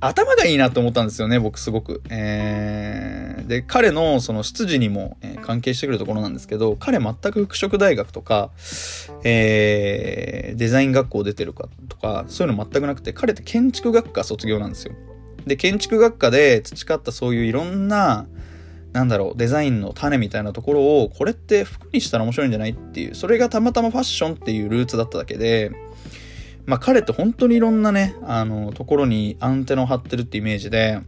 [0.00, 2.02] 頭がいいなと思ったんですよね、僕すごく。
[2.10, 8.50] えー、で、彼のその出自にも、えー、関係してくるところなんですけど、彼全く服飾大学とか、
[9.24, 14.92] えー、デザイン学校出てるかとか、そういうの全くなくて、彼って建築学科卒業なんですよ。
[15.48, 18.26] で、建築学科で培ったそういういろんな、
[18.92, 25.72] なんだろう、デザインの種みたいなところを、これって服にしたら面白いんじゃないっていう、それがたまたまファッションっていうルーツだっただけで、
[26.66, 31.00] まあ彼って本当にいろんなね、あの、ところにアンテナを張ってるってイメージで、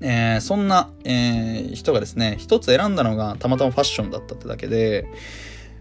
[0.00, 5.06] えー、そんな、えー、人がですね、一つ選んだのがたまたまファッションだったってだけで、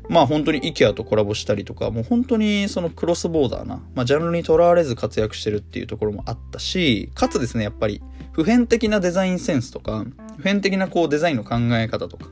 [0.09, 8.01] まあ本当に IKEA とコラボしたりとか、もう本当にそのクロスボーダーな、まあジャンルにとらわれず活躍してるっていうところもあったし、かつですね、やっぱり
[8.33, 10.05] 普遍的なデザインセンスとか、
[10.37, 12.27] 普遍的なこうデザインの考え方とか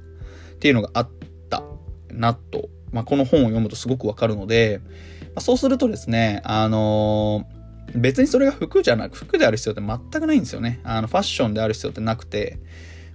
[0.53, 1.09] っていうのがあっ
[1.49, 1.63] た
[2.09, 4.81] なと、まあこの本を読むとすごくわかるので、
[5.33, 10.79] まあ、そうするとですね、あのー、別にそれが服じゃなく、服である必要って全くないんですよね。
[10.83, 12.59] あの、ファッションである必要ってなくて、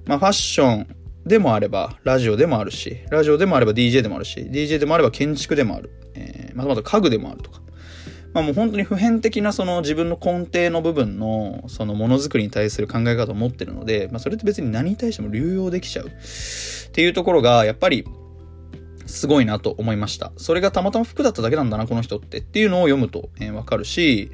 [0.07, 5.91] まあ、ファッションでもあれば、ラジオでもあるし、ラジオでもあれば DJ でもあるし、DJ でもあれば建築でもある。
[6.15, 7.61] えー、またまた家具でもあるとか。
[8.33, 16.11] まあもう本当に普遍的なその自分の根底の部分のそのものづくりに対する考え方を持ってるので、まあそれって別に何に対しても流用できちゃうっ
[16.93, 18.05] ていうところがやっぱり
[19.07, 20.33] すごいなと思いました。
[20.37, 24.31] それがたまたま服だっただけなんだな、この人ってっていうのを読むとわ、えー、かるし、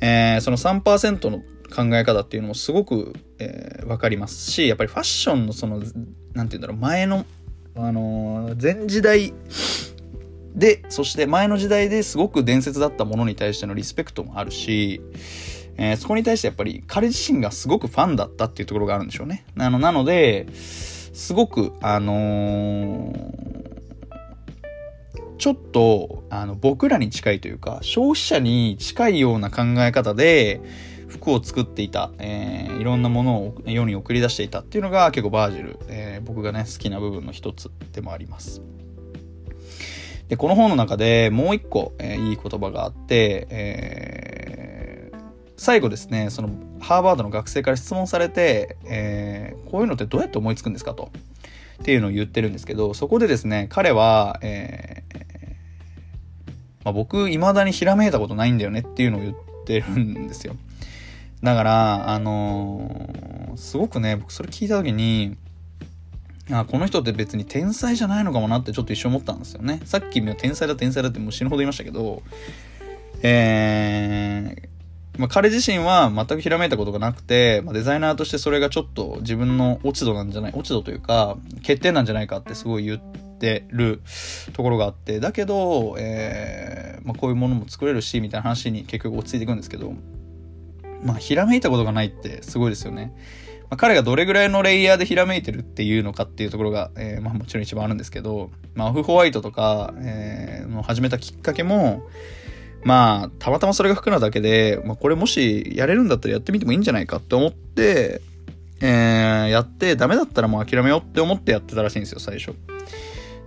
[0.00, 1.42] えー、その3%の
[1.74, 5.82] 考え方っていうのもすごく、えー、わかりますし、やっぱりファッションのその、
[6.34, 7.24] なんて言うんだろう、前の、
[7.76, 9.32] あのー、前時代
[10.54, 15.00] で、そして前の時代ですごく伝説だったものに対してのリスペクトもあるし、
[15.76, 19.44] えー、そこに対してやっぱり彼自身がすごくファンだったっていうところがあるんでしょうね。
[19.56, 23.44] なのなので、すごく、あのー、
[25.38, 30.60] ちょっと、あの、僕らに近いというか、消費者に近いような考え方で、
[31.14, 38.62] 服を作っていた、えー、いろんなものを世に送り出していたっていうのが結構バージル、えー、僕がね、好きな部分の一つでもあります。
[40.28, 45.18] で、この本の中でもう一個、えー、いい言葉があって、えー、
[45.56, 46.50] 最後ですね、その、
[46.80, 51.10] ハーバードの学生から質問されて、えー、こういうのってどうやって思いつくんですかと。
[51.82, 55.02] っていうのを言ってるんですけど、そこでですね、彼は、え
[56.84, 60.54] まあ、僕、未だにひらめいたことないんだよねっていうのを言ってるんですよ。
[61.44, 65.36] だから、あのー、すごくね、僕それ聞いた時に、
[66.50, 69.80] あこの人って別に天才じゃないのかもなってちょっと一瞬思ったんですよね。
[69.84, 72.22] さっきも天才だ天才だってもう死ぬほど言いましたけど、
[73.22, 84.00] えー、まあ、彼自身は全くひらめいたことがなくて、まあ、デザイナーとしてそれがちょっと自分の落ち度なんじゃない、落ち度というか、欠点なんじゃないかってすごい言ってる
[84.54, 89.94] ところがあって、だけど、えー、まあ、こういうものも作れるし、みたいな話に結局落ち着いていくんですけど、
[91.04, 93.14] まあ、ひらめいたことがないってすごいですよね。
[93.64, 102.02] まあ、彼がどれぐらいのレイヤーでひらめいてるっていうのかっていうところが、えー、まあ、もちろん一番あるんですけど、まあ、オフホワイトとか、えー、の始めたきっかけも、
[102.84, 108.20] まあ、たまたまそれが服なだけで、まあ、これもしやれるんだったらやってみてもいいんじゃないかって思って、
[108.80, 112.54] えー、やってダメだったらもう諦めようって思ってやってたらしいんですよ、最初。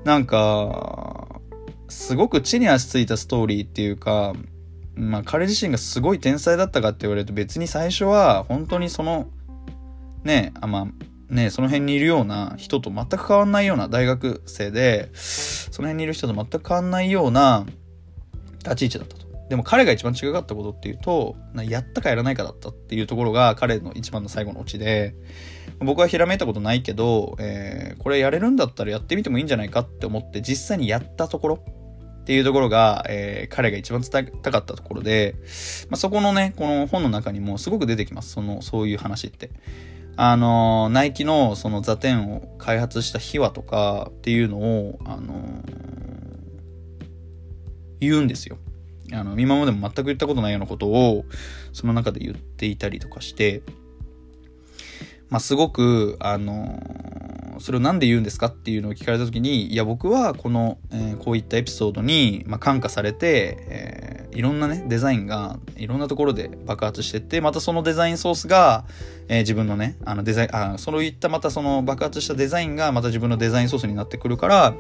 [0.04, 1.42] なんか、
[1.90, 4.34] すごく地に足ついたストーリーっていうか、
[4.98, 9.28] まあ彼自身がすごい天才だったかって言われると別に最初は本当にその、
[10.24, 10.90] ね、あま
[11.30, 17.66] あ、ね、その辺にいるような人と全く変わんないような大学生で、その辺にいる人と全く変わんないような
[18.64, 19.28] 立ち位置だったと。
[19.50, 21.38] でも彼が一番違かったことっていうと、
[21.70, 25.16] やったかやらないかだったっていうところが彼の一番の最後のオチで、
[25.80, 31.60] 僕はひらめいたことないけど、えー、これやれるんだったらやってみてもいいんじゃないかって思って実際にやったところ
[32.28, 35.36] っていうところが、えー、彼が一番伝えたかったところで、
[35.90, 38.32] まあ、そこのね、この本の中にもすごく出てきます。
[38.34, 39.50] その、そういう話って。
[40.18, 45.64] あの、ナイキのその座点を開発した秘話とかっていうのを、あの
[48.02, 48.58] 言うんですよ。
[49.14, 51.24] あの、今までも全く言ったことないようなことを、
[51.72, 53.62] その中で言っていたりとかして、
[55.30, 56.84] まあ、すごく、あの
[57.60, 68.86] それを何で言うんですかっていうのを聞かれた時に、いや、僕はこの、えー、こういったエピソードに、まあ、感化されて、えー、いろんなね、デザインがいろんなところで爆発してって、またそのデザインソースが、
[69.28, 74.78] えー、自分のね、あのデザイン、あ、そういったまたその爆発したデザインがまた自分のデザインソースになってくるから、ま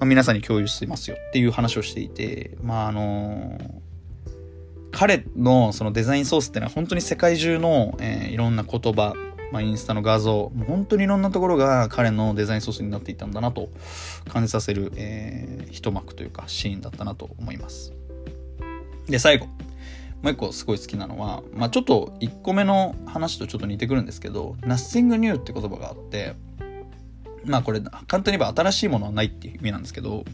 [0.00, 3.58] あ、皆さんに共有してますよっていう話をしていて、まああの、
[4.92, 9.14] 彼のそのデザインソースっていうのは本当に世界中の、えー、いろんな言葉、
[9.52, 13.68] まあ、インスタの画像、もう本当にいろんなところが彼のデザインソースになっていたんだなと
[14.28, 17.92] 感じさせる、えー、一幕というかシーンだったなと思います。
[19.08, 19.46] で、最後。
[20.22, 26.34] もう一個すごい好きなのは、まあ、ちょっと1個目の話とちょっと似てくるんですけど、nothing new って言葉があって、
[27.44, 30.24] まあこれ簡単に言えば新しいものはないっていう意味なんですけど、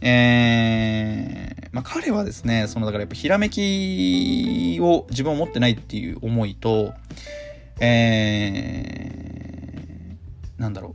[0.00, 6.92] えー、まあ彼はですね、そのだからやっぱひらめきを自分は持ってないっていう思いと、
[7.80, 10.94] えー、なんだろ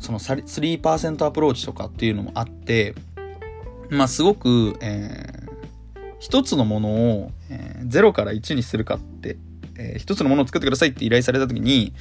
[0.00, 2.94] う、その3%アプローチとかっていうのもあって、
[3.90, 9.36] まあすごく、えー、一つのものを、えー、0から1にするかって、
[9.76, 11.92] えー、一つのものを作ってくださいって依頼された時に、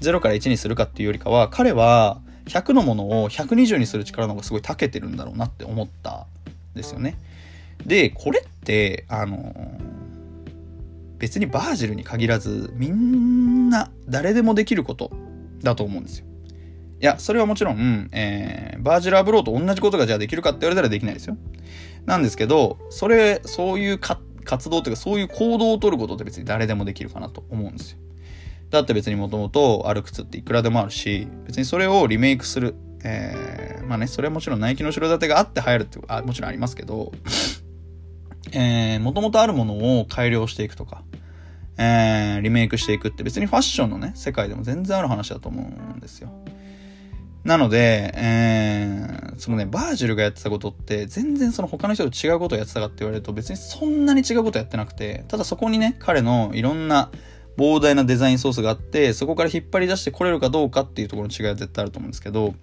[0.00, 6.26] 0から1にするかっていうよりかは、彼は100のものを120にする力の方がすごい長けてるんだろうなって思った
[6.74, 7.16] んですよね。
[7.86, 9.95] で、これって、あのー
[11.18, 15.10] 別にバージルに限らずみんな誰でもできること
[15.62, 16.26] だと思うんですよ。
[17.00, 21.36] いや、それはもちろん、えー、バージル・アブローと同じことがじゃあできるかって言われたらできないですよ。
[22.06, 27.98] なんですけど、それ、そういう活動というか、そういう行動をとることって別に誰でもできるかなと思うんですよ。
[28.70, 32.74] だって別にもともとある靴っていくらでもあるし、別にそれをリメイクする。
[33.04, 37.12] えー、まあね、それはもちろんナイキの後ろ盾があって流行るってあもちろんありますけど、
[38.52, 41.02] えー、もともとあるものを改良していくとか、
[41.78, 46.30] えー、リメイクしていくって別にファッションのね、世界でも全然ある話だと思うんですよ。
[47.44, 57.10] なので、えー、そのね、バージルがやってたことって、全然その他の人と違うことをやってたかって言われると、別にそんなに違うことやってなくて、ただそこにね、彼のいろんな
[57.56, 62.54] 膨大なデザインソースがあって、そこから引っ張り出してこれるかどうかっていうところの違いは絶対あると思うんですけど、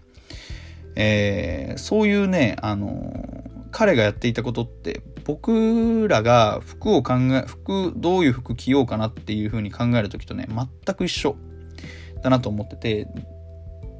[0.96, 11.36] えー、そういうね、あの、彼がやっていたことって、僕らが服を考え、服、どういう服着ようかなっていう風に考えるときとね、全く一緒
[12.22, 13.08] だなと思ってて、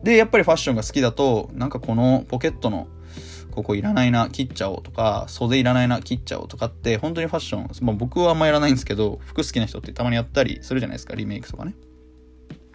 [0.04, 2.88] で、やっぱりファッションが好きだと、なんかこのポケットの
[3.52, 11.76] ここいらないな、切っちゃおうとか、袖いらないな、切っちゃおうとかって、本当にファッション、まあ、僕はあんまやらないんですけど、服好きな人ってたまにやったりするじゃないですか、リメイクとかね。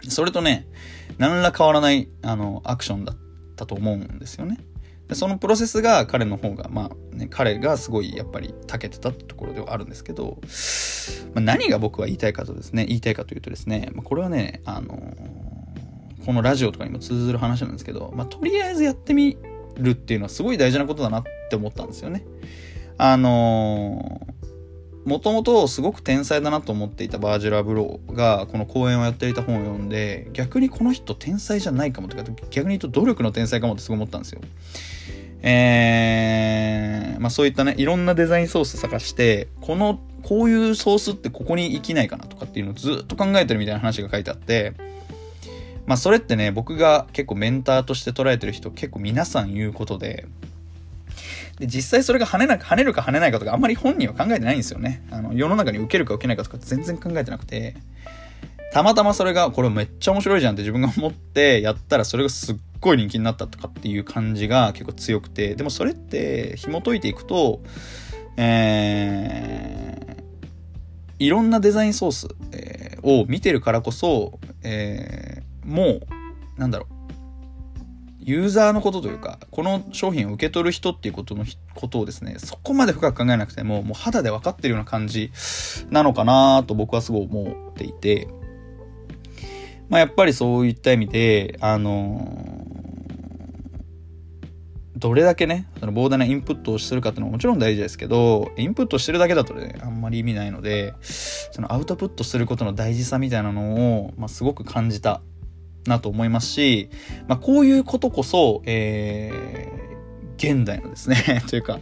[0.07, 0.67] それとね、
[1.17, 3.17] 何ら変わらない、あの、アクションだっ
[3.55, 4.57] たと思うんですよね。
[5.09, 10.37] でそのプロセスが彼の方が、まあね、彼がすごいやっぱり長けてたってところではあるんですけど、
[11.33, 19.35] まあ、何が僕は言いたいかとですね、言いたいかというとですね、まあ、これはね、あのー、このラジオとかにも通ずる話なんですけど、まあ、とりあえずやってみ
[19.77, 22.23] るっていうのはすごい大事なことだなって思ったんですよね。
[22.99, 24.39] あのー
[25.05, 34.41] もともとすごく天才だなと思っていたバージュラ・ブローがこの講演をやっていた本を読んで逆にこの人天才じゃないかもとか逆に言うと努力の天才かもってすごい思ったんですよ。
[35.41, 44.73] えー、まあそういったね、いろんなデザインソース探して、この、こういうソースってここに生きないかなとかっていうのをずっと考えてるみたいな話が書いてあって、
[45.85, 50.27] まあそれってね、僕が結構メンターとして捉えてる人結構皆さん言うことで、
[51.59, 55.03] で、実際それが跳ねな跳ねるか跳ねないかとかあんまり本人は考えてないんですよね。
[55.11, 57.75] あの、世の中に受けるか受けないかとか全然考えてなくて、
[58.71, 67.61] たまたまそれが、これめっちゃ面白いじゃんって自分が思ってやったらそれがすっごい人気になったとかっていう感じが結構強くて、でもそれって紐解いていくと、
[68.37, 76.01] えー、いろんなデザインソース、えー、を見てるからこそ、えー、もう、
[76.57, 76.93] なんだろう、
[78.19, 85.31] ユーザーのことというか、この商品を受け取る人っていうことの、ことをですね、そこまで深く考えなくても、もう肌で分かってるような感じ
[85.89, 88.27] なのかなと僕はすごい思っていて、
[89.89, 92.69] まあやっぱりそういった意味で、あの
[94.99, 105.21] どれだけね、その膨大なインプットをするかっていうのももちろん大事ですけど、インプットしてるだけだとね、あんまり意味ないので、そのアウトプットすることの大事さみたいなのを、まあ、すごく感じた
[105.87, 106.89] なと思いますし、
[107.27, 111.79] まあ、こういうことこそ、えー、現代のですね というか、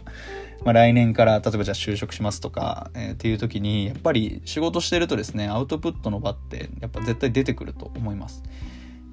[0.64, 8.42] まあ、来年から例えばじゃあ就職しますとか、えー、っていう時にやっぱり仕事してるとですねアウトプットの場ってやっぱ絶対出てくると思います。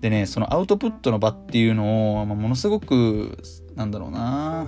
[0.01, 3.37] でねそのアウトプットの場っていうのを、まあ、ものすごく
[3.75, 4.67] なんだろうな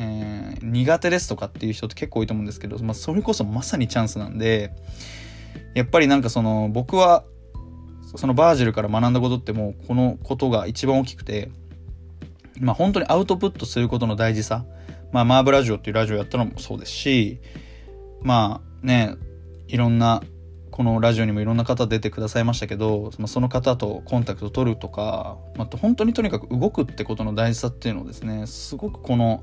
[0.00, 4.70] えー、苦手ですとかっていう人って結構多いと思うんですけど、まあ、それこそまさにチャンスなんで
[5.74, 7.24] やっぱりなんかその僕は
[8.16, 11.50] そのバージルから学んだことってもうこのことが一番大きくて
[12.60, 14.64] まあ本当にアウトプットすることの大事さ
[15.12, 17.40] まあ、マーブラジオっていうラジオやったのもそうですし、
[18.22, 19.16] まあね、
[19.66, 20.22] いろんな、
[20.70, 29.42] このラジオにもいろんな方出てくださいましたけど、その方とコンタクト取るとか、まあ、本当にとにかく動くってことの大事さっていうのをですね、すごくこの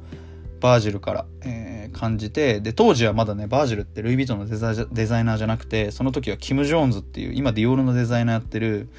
[0.61, 8.89] バージルから、えー、感じて、で、当時はまだね、バージルってルイ・ヴィトンのデザデザイナーじゃなくて、その時はキム・ジョーンズっていう、今ディオールのデザイナーやってる、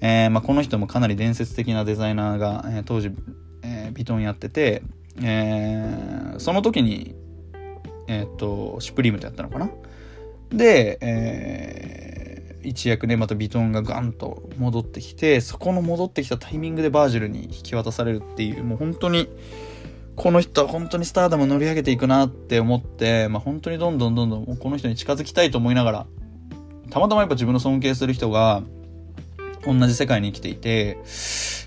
[0.00, 3.10] えー、まあ、この人もかなり伝説的なデザイナーが、えー、当時、
[3.62, 4.82] えー、ヴィトンやってて、
[5.22, 7.14] えー、その時に、
[8.08, 9.70] えー、と、シュプリームとやったのかな？
[10.50, 19.28] で、えー、一躍ね、またビトンがガンと戻ってきて、そこの戻ってきたタイミングでバージルに引き渡されるっていう、もう本当に、
[20.16, 26.06] この人は本当にスターダム乗り上げていくなって思って、まあ、本当にどんどんどんどんこの人に近づきたいと思いながら、
[26.90, 28.62] たまたまやっぱ自分の尊敬する人が、
[29.66, 30.98] 同じ世界に生きていて、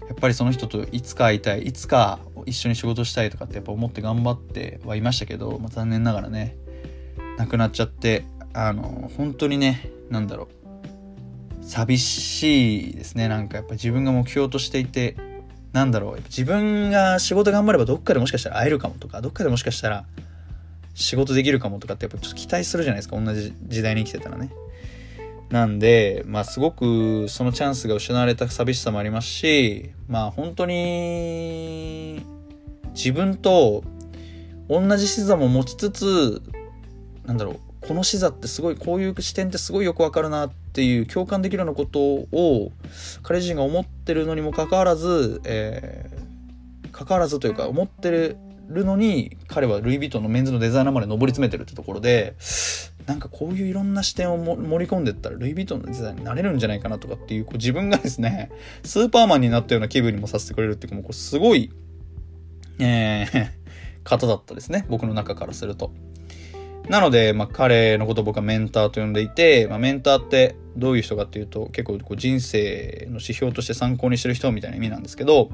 [0.08, 6.56] やっぱりその人といつか会いたい、いつか一緒に仕事したいとかってやっぱ思って頑張ってはいましたけど、まあ、残念ながらね、
[7.38, 10.48] 亡くなっちゃって、あの、本当にね、なんだろ
[11.62, 13.28] う、寂しいですね。
[13.28, 15.18] なんかやっぱ自分が目標としていて、
[15.74, 20.06] なんだろう、自分が仕事頑張ればどっかでもしかしたら会えるかもとか、どっかでもしかしたら
[20.94, 24.50] 仕事できるかもとかってやっぱちょっと期待するじゃないですか、同じ時代に生きてたらね。
[25.50, 32.22] なんで、まあすごくそのチャンスが失われた寂しさもありますし、まあ本当に
[32.94, 33.84] 自分と
[34.68, 36.42] 同じ視座も持ちつつ、
[37.26, 42.72] なんだろう、この視座ってすごい、こういう視点ってすごいよくわかるなっていう共感できるようなことを
[43.24, 48.38] 彼自身が思ってるのにもかかわらず、えー、かかわらずというか思ってる
[48.68, 52.36] るのに彼はルイ・ヴィトンのメンズのデザイナーまで上り詰めてるってところで
[53.06, 58.52] なんかこういういろんな視点を盛り込んでったらルイ・ヴィトンのデザインになれるんじゃないかなとかっていうこう自分がですね
[58.84, 61.72] スーパーマンになったような気分にもさせてくれるっていうかもうこれすごい
[62.80, 63.58] えー
[64.08, 65.92] 方だったですね僕の中からすると。
[66.90, 75.50] なので、まあ、彼のことを僕はメンターと呼んでいて、まあ、メンターってどういう人かっていうと結構こう人生の指標として参考にしてる人みたいな意味なんですけど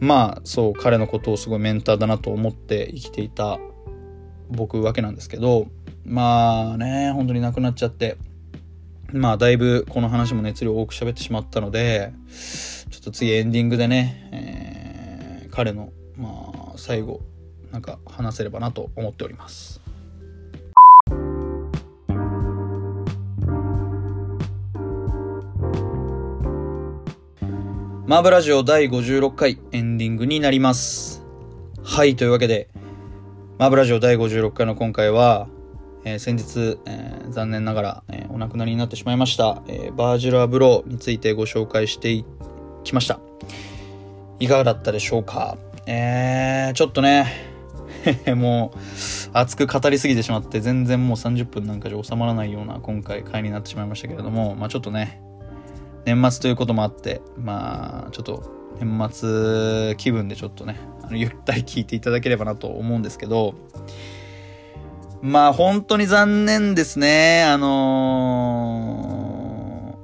[0.00, 3.58] まあそう彼のことをすごいメンターだなと思って生きていた
[4.50, 5.68] 僕わけなんですけど
[6.04, 8.16] まあね本当に亡くなっちゃって
[9.12, 12.12] まあだいぶこの話も熱量多く喋ってしまったので
[12.90, 17.20] ちょっと次エンディングでね、えー、彼のまあ最後
[17.70, 19.79] なんか話せればなと思っております。
[28.10, 31.22] マーブラジオ第56回エンディングになります。
[31.84, 32.68] はい、というわけで、
[33.56, 35.46] マーブラジオ第56回の今回は、
[36.04, 42.24] えー、先日、えー、残念ながら、えー、お亡くなりになってしまいました、えバージュラブローについてご紹介して
[42.82, 43.20] きました。
[44.40, 45.56] いかがだったでしょうか？
[45.86, 47.32] えー、ちょっとね、
[48.34, 48.78] もう、
[49.34, 55.22] 熱く語りすぎてしまって、全然もう30分なんかじゃ収まらないような今回回になってしまいましたけれども、まあちょっとね、
[56.04, 63.54] 年末ということもあって、まあ、ちょっと年末気分でちょっとね、あのゆったり聞いていただければなと思うんですけど、
[65.22, 67.44] まあ本当に残念ですね。
[67.44, 67.68] あの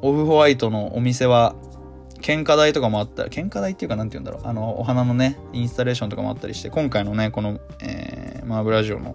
[0.03, 1.55] ー、オフホワイトのお店は、
[2.21, 9.15] 喧嘩台とかもあったり、喧嘩台っていうかなんて言うんだろう、あの、お花のね、インスタレーションとかもあったりして、今回のね、この、えー、マーブラジオの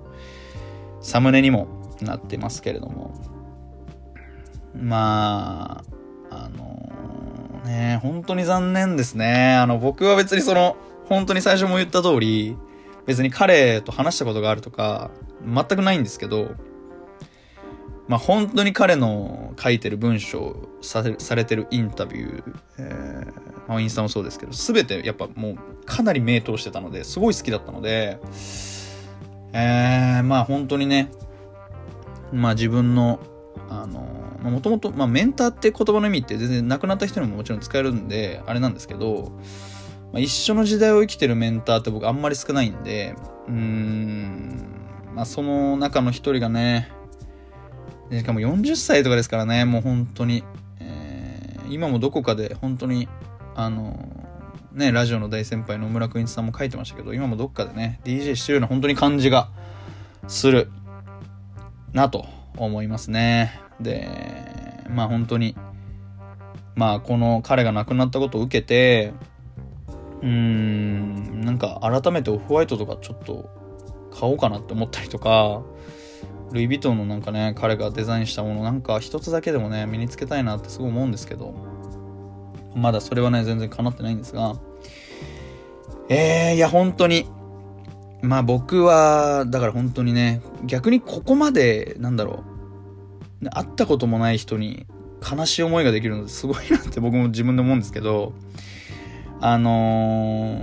[1.02, 1.68] サムネにも
[2.02, 3.14] なってますけれども、
[4.74, 5.91] まあ、
[7.66, 9.56] ね、本当に残念ですね。
[9.56, 12.58] あの、僕は別にその、本当に最初も言った通り、
[13.06, 15.12] 別に彼と話したことがあるとか、
[15.46, 16.52] 全くないんですけど、
[18.08, 28.20] まあ本当に彼の書いてる文章さされてるインタビュー、えー、ま、インスタもそうですけど、すべてやっぱもうかなり名答してたので、すごい好きだったので、
[29.54, 31.12] えー、まあ本当にね、
[32.34, 33.20] まあ自分の、
[33.70, 39.32] あのもともと、まあ、メンターって言葉の意味って全然亡くなった人にももちろん使えるんで、あれなんですけど、
[40.12, 43.16] まあ、一緒の時代を生きてるメンターって僕あんまり少ないんで、
[43.48, 44.66] うーん、
[45.14, 46.90] まあ、その中の一人がね、
[48.12, 50.44] しかも40歳とかですからね、もう本当に、
[50.80, 53.08] えー、今もどこかで本当に、
[53.56, 54.10] あの、
[54.74, 59.50] ね、ラジオの大先輩の村君一さんも書いてましたけど、今もどっかでね、DJ してるような本当に感じが
[60.28, 60.70] する
[61.94, 62.26] なと
[62.58, 63.62] 思いますね。
[63.82, 64.10] で、
[64.90, 65.56] まあ本当に、
[66.76, 69.14] まあこの彼が亡くなったことを受けて、
[70.22, 73.50] うーん、なんか改めてオフホワイトとかちょっと
[74.12, 75.64] 買おうかなって思ったりとか、
[76.52, 81.54] ルイ・ヴィトンのなんかね、彼がデザインしたものなんか一つだけでもね、身につけたいなってすごい思うんですけど、
[82.76, 84.56] まだそれはね、全然叶ってないんですが、
[86.10, 87.26] えー、いや本当に、
[88.22, 92.51] まあ僕は、だから本当にね、逆にここまで、なんだろう、
[93.50, 94.86] 会ったこともない人に
[95.22, 98.34] 悲しい思いができるのですごいなって僕も自分で思うんですけど、
[99.40, 100.58] あの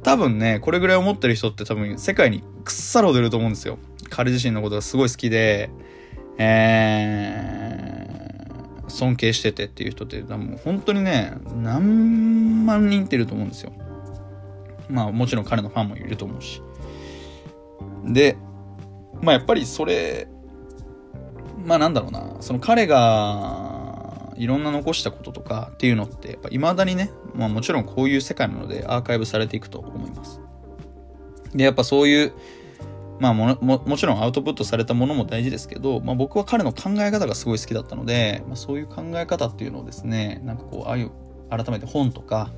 [0.02, 3.78] 多分ね、これぐらい思ってる人って多分世界にくっさらほどいると思うんですよ。
[4.08, 5.70] 彼自身のことがすごい好きで、
[6.38, 13.72] えー、尊敬しててっていう人って、多分本当にね、何万人っていると思うんですよ。
[14.88, 16.62] まあもちろん彼のファンもいると思うし。
[18.04, 18.36] で、
[19.22, 20.28] まあやっぱりそれ、
[21.64, 30.40] まあなんだろうな、その彼がいろんな残したこととかっていうのって、やっぱ未だにね、まあもちろんこういう世界なのでアーカイブされていくと思います。
[31.54, 32.32] で、やっぱそういう、
[33.20, 41.10] まあもももちろんアウトプットされたものも大事ですけど、まあ僕は彼の考え方がすごい好きだったので、まあ、そういう考え方っていうのをですね、なんかこう、ああいう
[41.50, 42.50] 改めて本とか、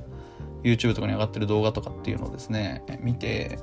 [0.63, 3.59] YouTube とかに上がってる動画とかっていうのをですね、見て、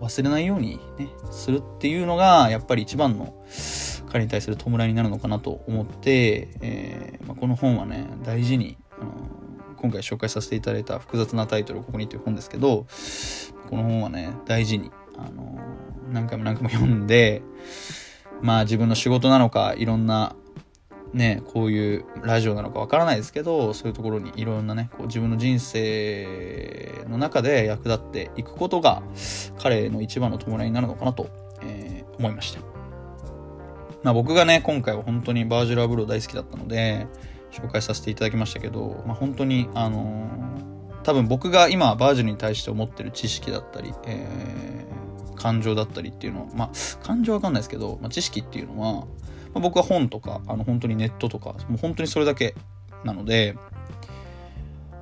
[0.00, 3.34] 忘れないようにね、するっていうのが、やっぱり一番の
[4.10, 9.12] 彼に対する弔いになるのかなと思って、えーまあ、この本はね、大事に、あの
[9.76, 12.86] 今回紹介させていただいた複雑なタイトル、ここにという本ですけど、
[13.68, 15.58] この本はね、大事に、あの
[16.10, 17.42] 何回も何回も読んで、
[18.42, 20.36] まあ自分の仕事なのか、いろんな
[21.16, 29.02] ね、こういうラジオなのかわからないですけど、そういうところにいろんなね、こう自分の人生の中で役立っていくことが、
[29.58, 31.30] 彼の一番の弔いになるのかなと、
[31.62, 32.60] えー、思いました。
[34.02, 37.06] まあ僕がね、今回は本当にヴァージル・アブロー大好きだったので、
[37.50, 46.70] 紹介させていただきましたけど、まあ本当に、あのー、多分僕が今ヴァージルに対して思ってる知識だったり、えー、感情だったりっていうのは、まあ
[47.02, 49.06] 感情わかんないですけど、まあ、知識っていうのは、
[49.56, 52.54] まあ、僕は本とか、あの、本当にネットとか、もう本当にそれだけ
[53.04, 53.56] なので、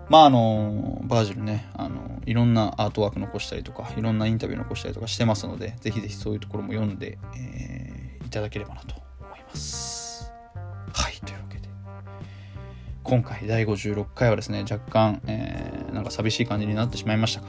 [0.08, 10.32] まああの、バージルね、あの、いろんなアートワーク残したりとか、いろんなインタビュー残したりとかしてますので、ぜひぜひそういうところも読んで、えー、いただければなと思います。
[10.92, 11.68] はい、というわけで、
[13.02, 17.48] 今回第56回はですね、若干、えー、なんか寂しい感じになってしまいましたか。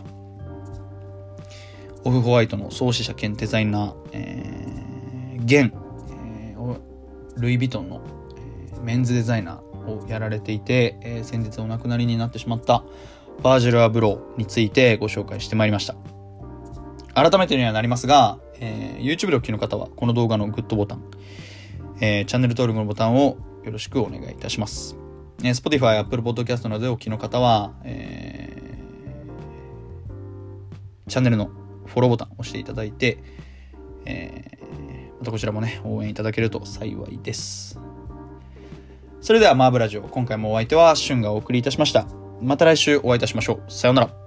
[2.03, 5.84] オフホワイトの創始者兼デザイナー、えー、現
[7.37, 8.01] ルイ・ヴィトンの、
[8.37, 12.83] えー、メンズデザイナーをやられていて、えー、先日お亡くなりになってしまった
[13.41, 15.95] バージル・アブローについてご紹介してまいりました。
[17.13, 21.03] 改めてにはなりますが、えー、YouTube でお聞きの方はこの動画のグッドボタン、
[22.01, 24.97] えー、チャンネル登録のボタンをよろしくお願いいたします。
[25.43, 31.51] えー、Spotify、Apple Podcast などでお聞きの方は、えー、チャンネルの
[31.85, 33.19] フォローボタンを押していただいて、
[34.05, 34.54] え
[35.25, 37.79] またこちらもね、応援いただけると幸いです。
[39.21, 42.05] それではマーブラジオ、今回もお相手はシュンがお送りいたしました。
[42.41, 43.71] また来週お会いいたしましょう。
[43.71, 44.24] さようなら。